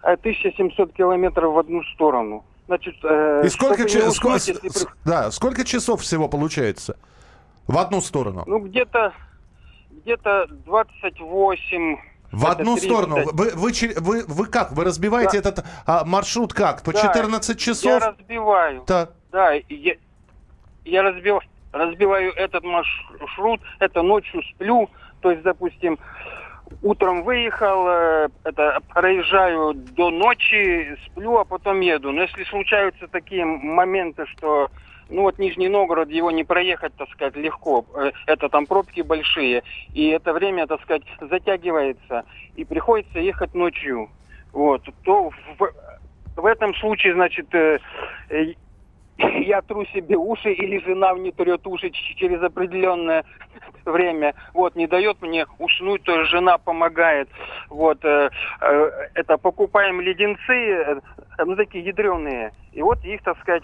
[0.03, 2.43] э, 1700 километров в одну сторону.
[2.67, 6.97] Значит, э, И сколько, уснуть, если с- при- да, сколько часов всего получается?
[7.71, 8.43] В одну сторону.
[8.45, 9.13] Ну, где-то
[10.03, 11.97] где-то 28.
[12.31, 12.83] В одну 30.
[12.89, 13.15] сторону.
[13.33, 14.71] Вы, вы, вы, вы как?
[14.71, 16.83] Вы разбиваете этот а, маршрут как?
[16.83, 18.01] По Да, 14 Я часов?
[18.03, 18.83] разбиваю.
[18.87, 19.11] Так.
[19.31, 19.95] Да, и я,
[20.85, 21.39] я разбил,
[21.71, 24.89] разбиваю этот маршрут, это ночью сплю,
[25.21, 25.99] то есть, допустим,
[26.81, 32.11] утром выехал, э, это проезжаю до ночи, сплю, а потом еду.
[32.11, 34.69] Но если случаются такие моменты, что
[35.11, 37.85] ну вот Нижний Новгород, его не проехать, так сказать, легко.
[37.95, 39.63] Э, Это там пробки большие.
[39.93, 42.23] И это время, так сказать, затягивается.
[42.55, 44.09] И приходится ехать ночью.
[44.53, 44.83] Вот.
[45.03, 45.71] То в,
[46.35, 47.79] в этом случае, значит, э,
[48.29, 48.53] э,
[49.17, 53.23] я тру себе уши, или жена мне трет уши через определенное
[53.85, 54.33] время.
[54.53, 57.29] Вот, не дает мне уснуть, то жена помогает.
[57.69, 58.29] Вот, э,
[58.61, 60.99] э, это покупаем леденцы, э,
[61.45, 62.51] ну, такие ядреные.
[62.71, 63.63] И вот их, так сказать,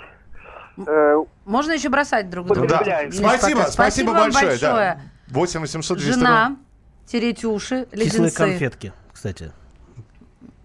[0.85, 2.67] э, Можно еще бросать друг друга.
[2.67, 3.01] Да.
[3.11, 3.71] Спасибо, пока.
[3.71, 4.57] спасибо вам большое.
[4.59, 4.71] да.
[4.71, 5.01] большое.
[5.29, 6.57] 8 800 200 Жена,
[7.05, 8.35] тереть уши, Кислые леденцы.
[8.35, 9.51] конфетки, кстати.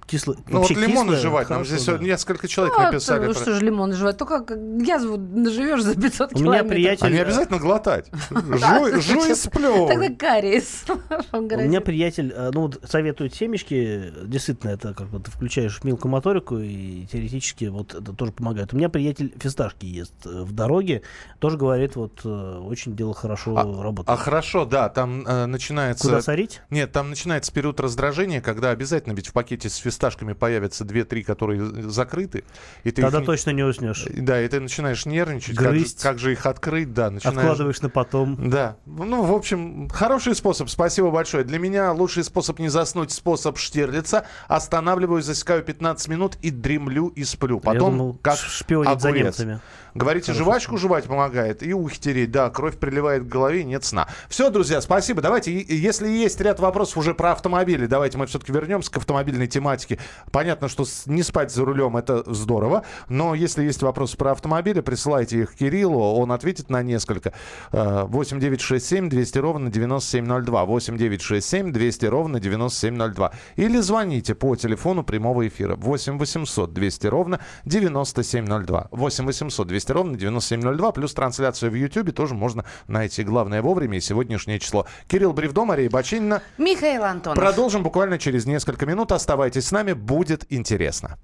[0.06, 0.38] Кислые.
[0.48, 1.48] Ну вот вообще кислые, жевать.
[1.50, 1.98] Нам здесь да.
[1.98, 3.24] несколько человек Ну, написали.
[3.24, 4.18] а про- Что же лимон жевать?
[4.18, 8.10] Только язву наживешь за 500 У меня приятель- А не обязательно глотать.
[8.30, 9.94] Жуй жуй и сплевывай.
[9.94, 10.84] Тогда кариес.
[11.32, 16.12] У меня приятель, э, ну, вот советует семечки, действительно, это как бы ты включаешь мелкую
[16.12, 18.72] моторику и теоретически вот это тоже помогает.
[18.72, 21.02] У меня приятель фисташки ест э, в дороге,
[21.38, 24.08] тоже говорит, вот э, очень дело хорошо работает.
[24.08, 26.08] А хорошо, да, там начинается...
[26.08, 26.60] Куда сорить?
[26.70, 31.90] Нет, там начинается период раздражения, когда обязательно ведь в пакете с фисташками появятся 2-3, которые
[31.90, 32.44] закрыты.
[32.82, 34.04] И ты Тогда их точно не уснешь.
[34.10, 36.02] Да, и ты начинаешь нервничать, как, Грызть.
[36.02, 37.38] как же их открыть, да, начинаешь...
[37.38, 38.50] Откладываешь на потом.
[38.50, 41.44] Да, ну, в общем, хороший способ, спасибо большое.
[41.44, 44.26] Для меня лучший способ не заснуть, способ Штирлица.
[44.48, 47.60] Останавливаюсь, засекаю 15 минут и дремлю и сплю.
[47.60, 49.38] Потом, думал, как шпионить за огурец.
[49.38, 49.60] немцами.
[49.94, 50.44] Говорите, Хорошо.
[50.44, 52.30] жвачку жевать помогает и ухи тереть.
[52.30, 54.08] Да, кровь приливает к голове, нет сна.
[54.28, 55.20] Все, друзья, спасибо.
[55.20, 59.81] Давайте, если есть ряд вопросов уже про автомобили, давайте мы все-таки вернемся к автомобильной тематике.
[60.30, 65.40] Понятно, что не спать за рулем это здорово, но если есть вопросы про автомобили, присылайте
[65.40, 67.32] их Кириллу, он ответит на несколько.
[67.72, 70.64] Э, 8967 200 ровно 9702.
[70.64, 73.32] 8967 200 ровно 9702.
[73.56, 78.88] Или звоните по телефону прямого эфира 8 800 200 ровно 9702.
[78.90, 80.92] 8 800 200 ровно 9702.
[80.92, 83.24] Плюс трансляцию в Ютьюбе тоже можно найти.
[83.24, 84.86] Главное вовремя и сегодняшнее число.
[85.08, 86.42] Кирилл Бревдо, Мария Бачинина.
[86.58, 87.38] Михаил Антонов.
[87.38, 89.12] Продолжим буквально через несколько минут.
[89.12, 91.18] Оставайтесь с нами, будет интересно.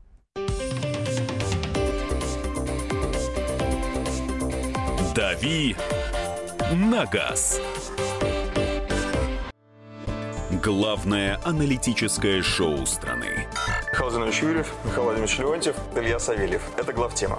[5.15, 5.77] «Дави
[6.73, 7.61] на газ».
[10.65, 13.47] Главное аналитическое шоу страны.
[13.93, 14.09] Михаил
[14.41, 16.63] Юрьев, Михаил Владимирович Леонтьев, Илья Савельев.
[16.79, 17.39] Это главтема.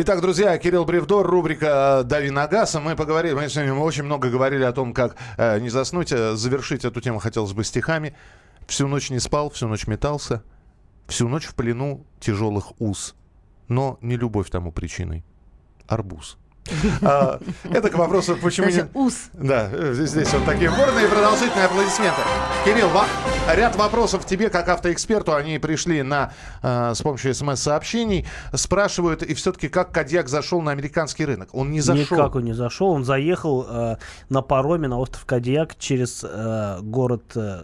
[0.00, 2.72] Итак, друзья, Кирилл Бревдор, рубрика «Дави на газ».
[2.76, 6.12] Мы поговорили, мы сегодня очень много говорили о том, как э, не заснуть.
[6.12, 8.14] Э, завершить эту тему хотелось бы стихами.
[8.68, 10.44] Всю ночь не спал, всю ночь метался.
[11.08, 13.16] Всю ночь в плену тяжелых уз.
[13.66, 15.24] Но не любовь тому причиной.
[15.88, 16.38] Арбуз.
[17.02, 17.40] А,
[17.70, 18.84] это к вопросу, почему не...
[18.94, 19.30] ус.
[19.32, 22.20] Да, здесь вот такие бурные и продолжительные аплодисменты.
[22.64, 22.90] Кирилл,
[23.54, 28.26] ряд вопросов тебе, как автоэксперту, они пришли на, э, с помощью смс-сообщений.
[28.54, 31.48] Спрашивают, и все-таки, как Кадьяк зашел на американский рынок?
[31.52, 32.18] Он не зашел.
[32.18, 32.90] Никак он не зашел.
[32.90, 33.96] Он заехал э,
[34.28, 37.62] на пароме на остров Кадьяк через э, город э,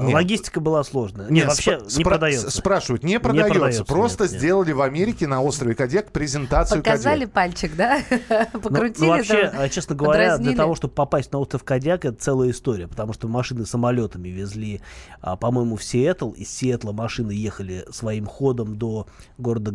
[0.00, 0.14] нет.
[0.14, 1.24] Логистика была сложная.
[1.26, 2.50] Нет, нет вообще спра- не продается.
[2.50, 3.48] Спрашивают, не продается.
[3.48, 4.76] Не продается просто нет, сделали нет.
[4.76, 7.32] в Америке на острове Кадек презентацию Показали Кадек.
[7.32, 8.00] пальчик, да?
[8.52, 9.00] Покрутили.
[9.00, 12.50] Ну, ну вообще, там, честно говоря, для того, чтобы попасть на остров Кадяк, это целая
[12.50, 14.80] история, потому что машины самолетами везли,
[15.20, 16.30] а, по-моему, в Сиэтл.
[16.32, 19.06] Из Сиэтла машины ехали своим ходом до
[19.38, 19.70] города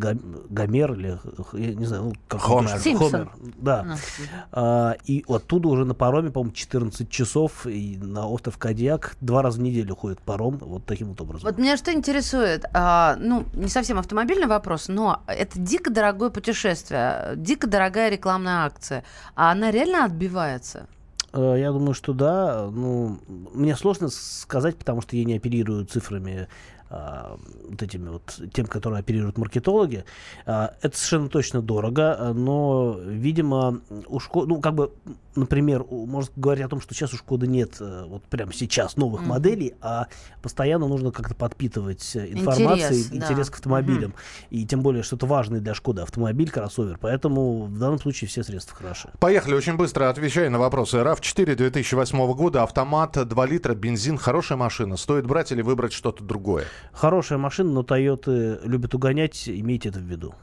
[0.49, 1.19] Гомер или,
[1.53, 2.79] я не знаю, ну, как Хомер.
[2.97, 3.31] Хомер.
[3.57, 3.85] Да.
[3.85, 4.25] Uh-huh.
[4.51, 9.59] А, и оттуда уже на пароме, по-моему, 14 часов и на остров Кадьяк два раза
[9.59, 11.49] в неделю уходит паром вот таким вот образом.
[11.49, 17.33] Вот меня что интересует, а, ну, не совсем автомобильный вопрос, но это дико дорогое путешествие,
[17.35, 19.03] дико дорогая рекламная акция.
[19.35, 20.87] А она реально отбивается?
[21.33, 22.69] Э, я думаю, что да.
[22.71, 26.47] Ну, мне сложно сказать, потому что я не оперирую цифрами
[27.69, 30.05] вот этими вот тем, которые оперируют маркетологи.
[30.45, 34.91] А, это совершенно точно дорого, но, видимо, у Шкоды, ну, как бы,
[35.35, 39.21] например, можно говорить о том, что сейчас у Шкоды нет э, вот прямо сейчас новых
[39.21, 39.27] mm-hmm.
[39.27, 40.07] моделей, а
[40.41, 43.53] постоянно нужно как-то подпитывать информацией, интерес, интерес да.
[43.53, 44.11] к автомобилям.
[44.11, 44.47] Mm-hmm.
[44.51, 46.97] И тем более, что это важный для Шкоды автомобиль, кроссовер.
[46.99, 49.09] Поэтому в данном случае все средства хороши.
[49.19, 50.97] Поехали, очень быстро отвечаю на вопросы.
[50.97, 54.97] RAV4 2008 года, автомат, 2 литра, бензин, хорошая машина.
[54.97, 56.65] Стоит брать или выбрать что-то другое?
[56.93, 60.33] Хорошая машина, но Toyota любят угонять, имейте это в виду.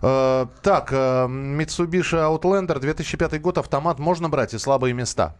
[0.00, 5.34] Uh, так, uh, Mitsubishi Outlander 2005 год, автомат можно брать и слабые места.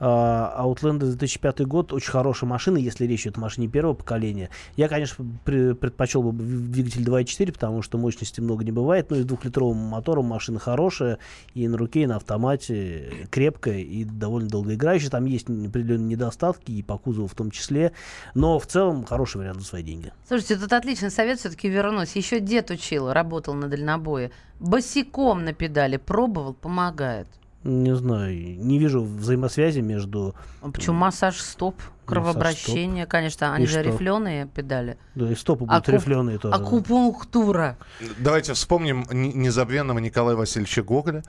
[0.00, 4.50] А, Outlander 2005 год очень хорошая машина, если речь идет о машине первого поколения.
[4.76, 9.24] Я, конечно, предпочел бы двигатель 2.4, потому что мощности много не бывает, но и с
[9.24, 11.18] двухлитровым мотором машина хорошая,
[11.54, 15.10] и на руке, и на автомате крепкая и довольно долгоиграющая.
[15.10, 17.92] Там есть определенные недостатки, и по кузову в том числе,
[18.34, 20.12] но в целом хороший вариант за свои деньги.
[20.26, 22.14] Слушайте, тут отличный совет все-таки вернусь.
[22.16, 24.30] Еще дед учил, работал на дальнобое.
[24.60, 27.28] Босиком на педали пробовал, помогает.
[27.64, 30.34] Не знаю, не вижу взаимосвязи между...
[30.62, 31.74] А почему массаж стоп?
[32.06, 33.10] Кровообращение, стоп.
[33.10, 33.82] конечно, они и же что?
[33.82, 34.96] рифленые педали.
[35.14, 35.94] Да, и стопы будут Акуп...
[35.94, 36.54] рифленые тоже.
[36.54, 37.76] Акупунктура.
[38.18, 41.24] Давайте вспомним незабвенного Николая Васильевича Гоголя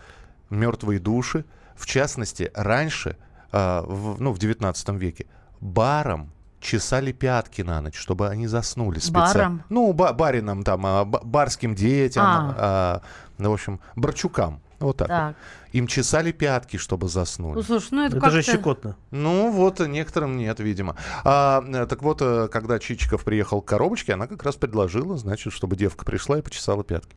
[0.49, 1.45] «Мертвые души».
[1.75, 3.17] В частности, раньше,
[3.51, 5.25] э, в, ну, в 19 веке,
[5.59, 9.33] баром чесали пятки на ночь, чтобы они заснули специально.
[9.33, 9.63] Баром?
[9.69, 12.55] Ну, ба баринам там, а, барским детям, а.
[12.57, 13.01] А,
[13.37, 14.61] ну, в общем, барчукам.
[14.79, 15.07] Вот так.
[15.07, 15.35] так.
[15.71, 17.55] Им чесали пятки, чтобы заснули.
[17.55, 18.95] Ну, слушай, ну это, это же щекотно.
[19.11, 20.95] Ну вот, некоторым нет, видимо.
[21.23, 25.53] А, э, так вот, э, когда Чичиков приехал к коробочке, она как раз предложила, значит,
[25.53, 27.15] чтобы девка пришла и почесала пятки.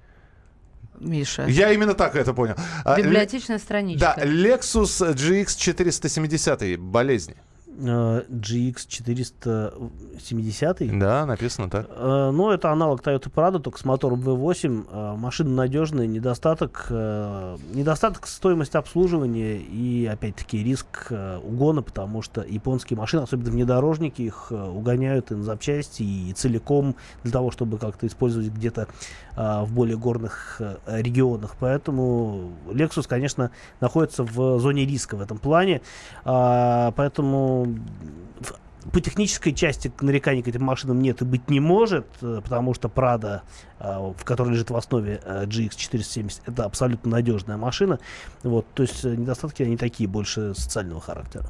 [0.98, 1.46] Миша.
[1.46, 2.54] Я именно так это понял.
[2.84, 4.14] А, Библиотечная страничка.
[4.16, 7.36] Да, Lexus GX 470 болезни.
[7.78, 10.98] GX 470.
[10.98, 11.86] Да, написано так.
[11.90, 14.86] Э, ну, это аналог Toyota Prado, только с мотором V8.
[14.90, 21.10] Э, машина надежная, недостаток, э, недостаток стоимости обслуживания и, опять-таки, риск
[21.42, 27.32] угона, потому что японские машины, особенно внедорожники, их угоняют и на запчасти, и целиком для
[27.32, 28.88] того, чтобы как-то использовать где-то
[29.34, 31.56] в более горных регионах.
[31.58, 33.50] Поэтому Lexus, конечно,
[33.80, 35.80] находится в зоне риска в этом плане.
[36.24, 37.61] Поэтому
[38.92, 42.88] по технической части нареканий к этим машинам нет и быть не может, э, потому что
[42.88, 43.42] Прада
[43.82, 47.98] в которой лежит в основе а, GX 470, это абсолютно надежная машина.
[48.42, 51.46] Вот, то есть э, недостатки они такие, больше социального характера.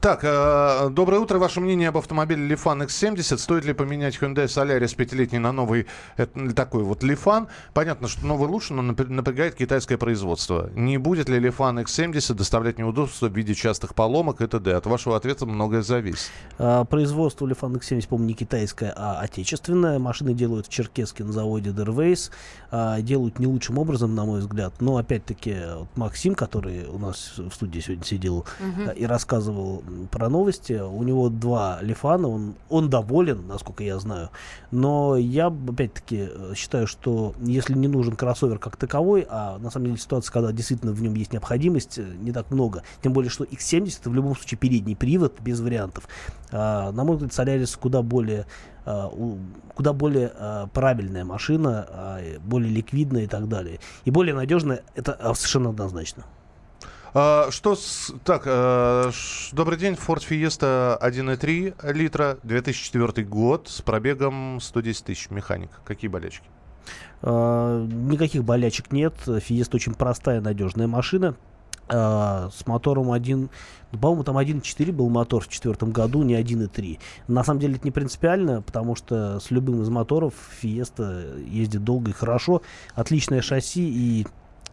[0.00, 1.38] Так, э, доброе утро.
[1.38, 3.36] Ваше мнение об автомобиле Lifan X70.
[3.38, 7.48] Стоит ли поменять Hyundai Solaris пятилетний на новый это, такой вот Lifan?
[7.74, 10.70] Понятно, что новый лучше, но напрягает китайское производство.
[10.74, 14.74] Не будет ли Lifan X70 доставлять неудобства в виде частых поломок и т.д.?
[14.74, 16.30] От вашего ответа многое зависит.
[16.56, 19.98] Производство Lifan X70, по-моему, не китайское, а отечественное.
[19.98, 22.30] Машины делают в Черкеске на заводе Derways.
[22.70, 24.74] А, делают не лучшим образом, на мой взгляд.
[24.80, 28.90] Но, опять-таки, вот Максим, который у нас в студии сегодня сидел угу.
[28.94, 30.74] и рассказывал про новости.
[30.74, 34.30] У него два лифана, он, он доволен, насколько я знаю.
[34.70, 39.98] Но я, опять-таки, считаю, что если не нужен кроссовер как таковой, а на самом деле
[39.98, 42.82] ситуация, когда действительно в нем есть необходимость, не так много.
[43.02, 46.08] Тем более, что X70 это в любом случае передний привод, без вариантов.
[46.50, 48.46] А, на мой взгляд, Solaris куда более
[48.77, 48.77] а,
[49.74, 53.80] куда более а, правильная машина, а, более ликвидная и так далее.
[54.04, 56.24] И более надежная, это совершенно однозначно.
[57.14, 58.12] А, что с...
[58.24, 59.54] Так, а, ш...
[59.54, 59.94] добрый день.
[59.94, 65.30] Ford Fiesta 1.3 литра, 2004 год, с пробегом 110 тысяч.
[65.30, 65.70] Механик.
[65.84, 66.46] Какие болячки?
[67.22, 69.14] А, никаких болячек нет.
[69.26, 71.36] Fiesta очень простая, надежная машина.
[71.88, 73.48] Uh, с мотором 1,
[73.92, 76.98] ну, по-моему, там 1.4 был мотор в четвертом году, не 1.3.
[77.28, 82.10] На самом деле это не принципиально, потому что с любым из моторов Fiesta ездит долго
[82.10, 82.60] и хорошо.
[82.94, 84.26] Отличное шасси и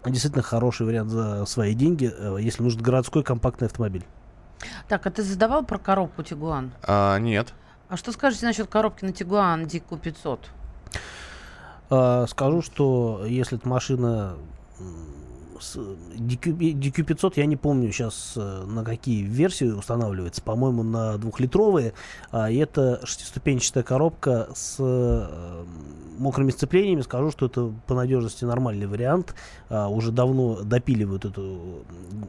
[0.06, 4.06] действительно хороший вариант за свои деньги, э, если нужен городской компактный автомобиль.
[4.88, 6.72] Так, а ты задавал про коробку Тигуан?
[6.84, 7.54] А, нет.
[7.88, 10.50] А что скажете насчет коробки на Тигуан Дику 500?
[11.90, 14.36] А, скажу, что если эта машина
[15.56, 21.94] DQ500, я не помню сейчас э, на какие версии устанавливается, по-моему, на двухлитровые.
[22.32, 25.64] А, и это шестиступенчатая коробка с э,
[26.18, 27.02] мокрыми сцеплениями.
[27.02, 29.36] Скажу, что это по надежности нормальный вариант.
[29.70, 31.84] А, уже давно допиливают эту,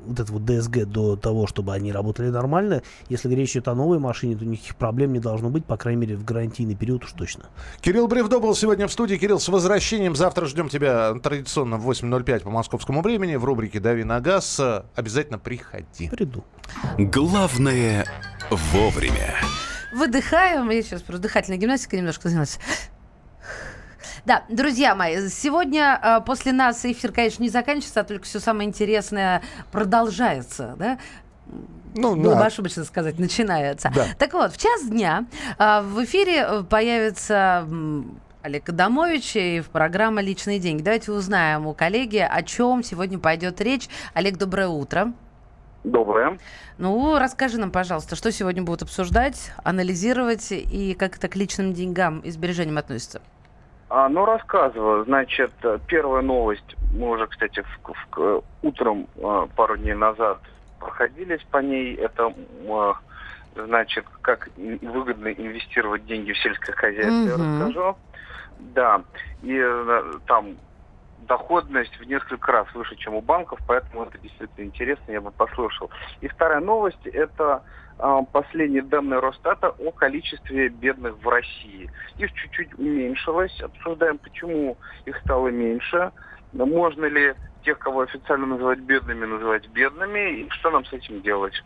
[0.06, 2.82] вот эту вот DSG до того, чтобы они работали нормально.
[3.08, 6.16] Если речь идет о новой машине, то никаких проблем не должно быть, по крайней мере,
[6.16, 7.46] в гарантийный период уж точно.
[7.80, 9.16] Кирилл Бревдо был сегодня в студии.
[9.16, 10.14] Кирилл, с возвращением.
[10.14, 14.60] Завтра ждем тебя традиционно в 8.05 по московскому времени в рубрике «Дави на газ».
[14.94, 16.08] Обязательно приходи.
[16.08, 16.44] Приду.
[16.98, 18.06] Главное
[18.50, 19.34] вовремя.
[19.92, 20.68] Выдыхаем.
[20.70, 22.58] Я сейчас просто дыхательная гимнастика немножко занялась.
[24.26, 28.68] Да, друзья мои, сегодня э, после нас эфир, конечно, не заканчивается, а только все самое
[28.68, 29.40] интересное
[29.70, 30.98] продолжается, да?
[31.94, 32.40] Ну, Было да.
[32.40, 33.92] бы ошибочно сказать, начинается.
[33.94, 34.06] Да.
[34.18, 35.26] Так вот, в час дня
[35.58, 37.66] э, в эфире э, появится
[38.47, 40.80] Олег Адамович и в программа «Личные деньги».
[40.80, 43.88] Давайте узнаем у коллеги, о чем сегодня пойдет речь.
[44.14, 45.12] Олег, доброе утро.
[45.82, 46.38] Доброе.
[46.78, 52.20] Ну, расскажи нам, пожалуйста, что сегодня будут обсуждать, анализировать и как это к личным деньгам
[52.20, 53.20] и сбережениям относится?
[53.88, 55.05] А, ну, рассказываю.
[55.07, 55.51] Значит,
[55.88, 56.76] первая новость.
[56.94, 60.38] Мы уже, кстати, в, в, утром а, пару дней назад
[60.78, 61.97] проходились по ней.
[61.97, 62.32] Это,
[62.68, 62.94] а,
[63.57, 67.59] значит, как выгодно инвестировать деньги в сельское хозяйство, mm-hmm.
[67.59, 67.97] я расскажу.
[68.59, 69.02] Да,
[69.42, 70.57] и э, там
[71.26, 75.90] доходность в несколько раз выше, чем у банков, поэтому это действительно интересно, я бы послушал.
[76.20, 77.62] И вторая новость– это
[77.98, 81.90] а, последние данные Росстата о количестве бедных в России.
[82.18, 83.59] Их чуть-чуть уменьшилось.
[83.61, 86.12] Обсуждаем, почему их стало меньше.
[86.52, 91.64] Можно ли тех, кого официально называть бедными, называть бедными, и что нам с этим делать?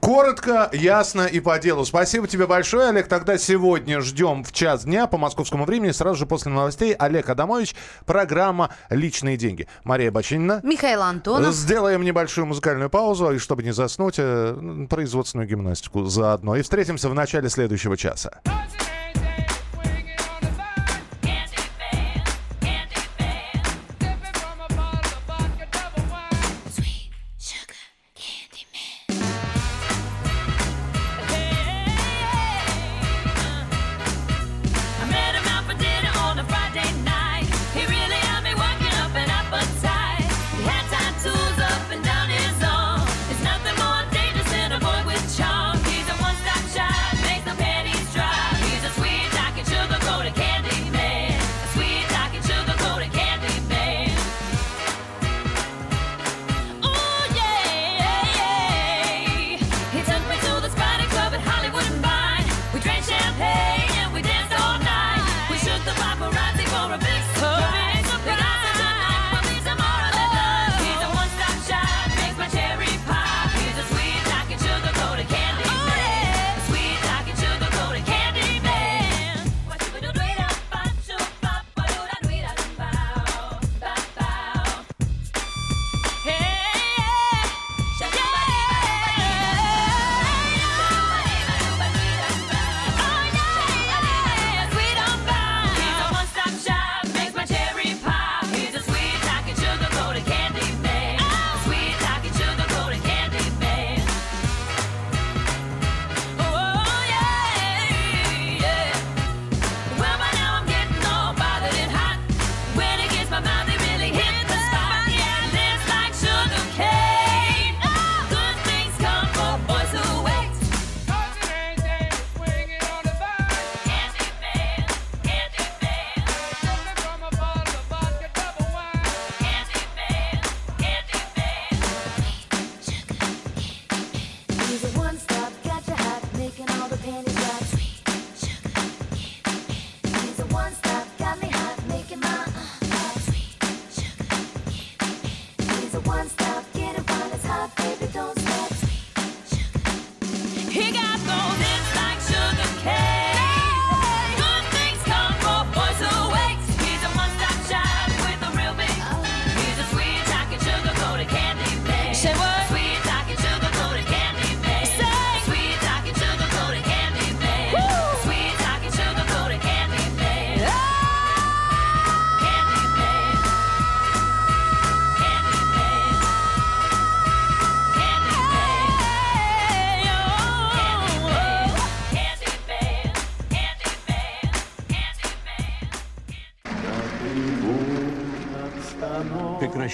[0.00, 1.84] Коротко, ясно и по делу.
[1.84, 3.08] Спасибо тебе большое, Олег.
[3.08, 5.90] Тогда сегодня ждем в час дня по московскому времени.
[5.92, 7.74] Сразу же после новостей Олег Адамович.
[8.04, 9.68] Программа «Личные деньги».
[9.84, 10.60] Мария Бочинина.
[10.62, 11.54] Михаил Антонов.
[11.54, 16.56] Сделаем небольшую музыкальную паузу, и чтобы не заснуть, э, производственную гимнастику заодно.
[16.56, 18.40] И встретимся в начале следующего часа.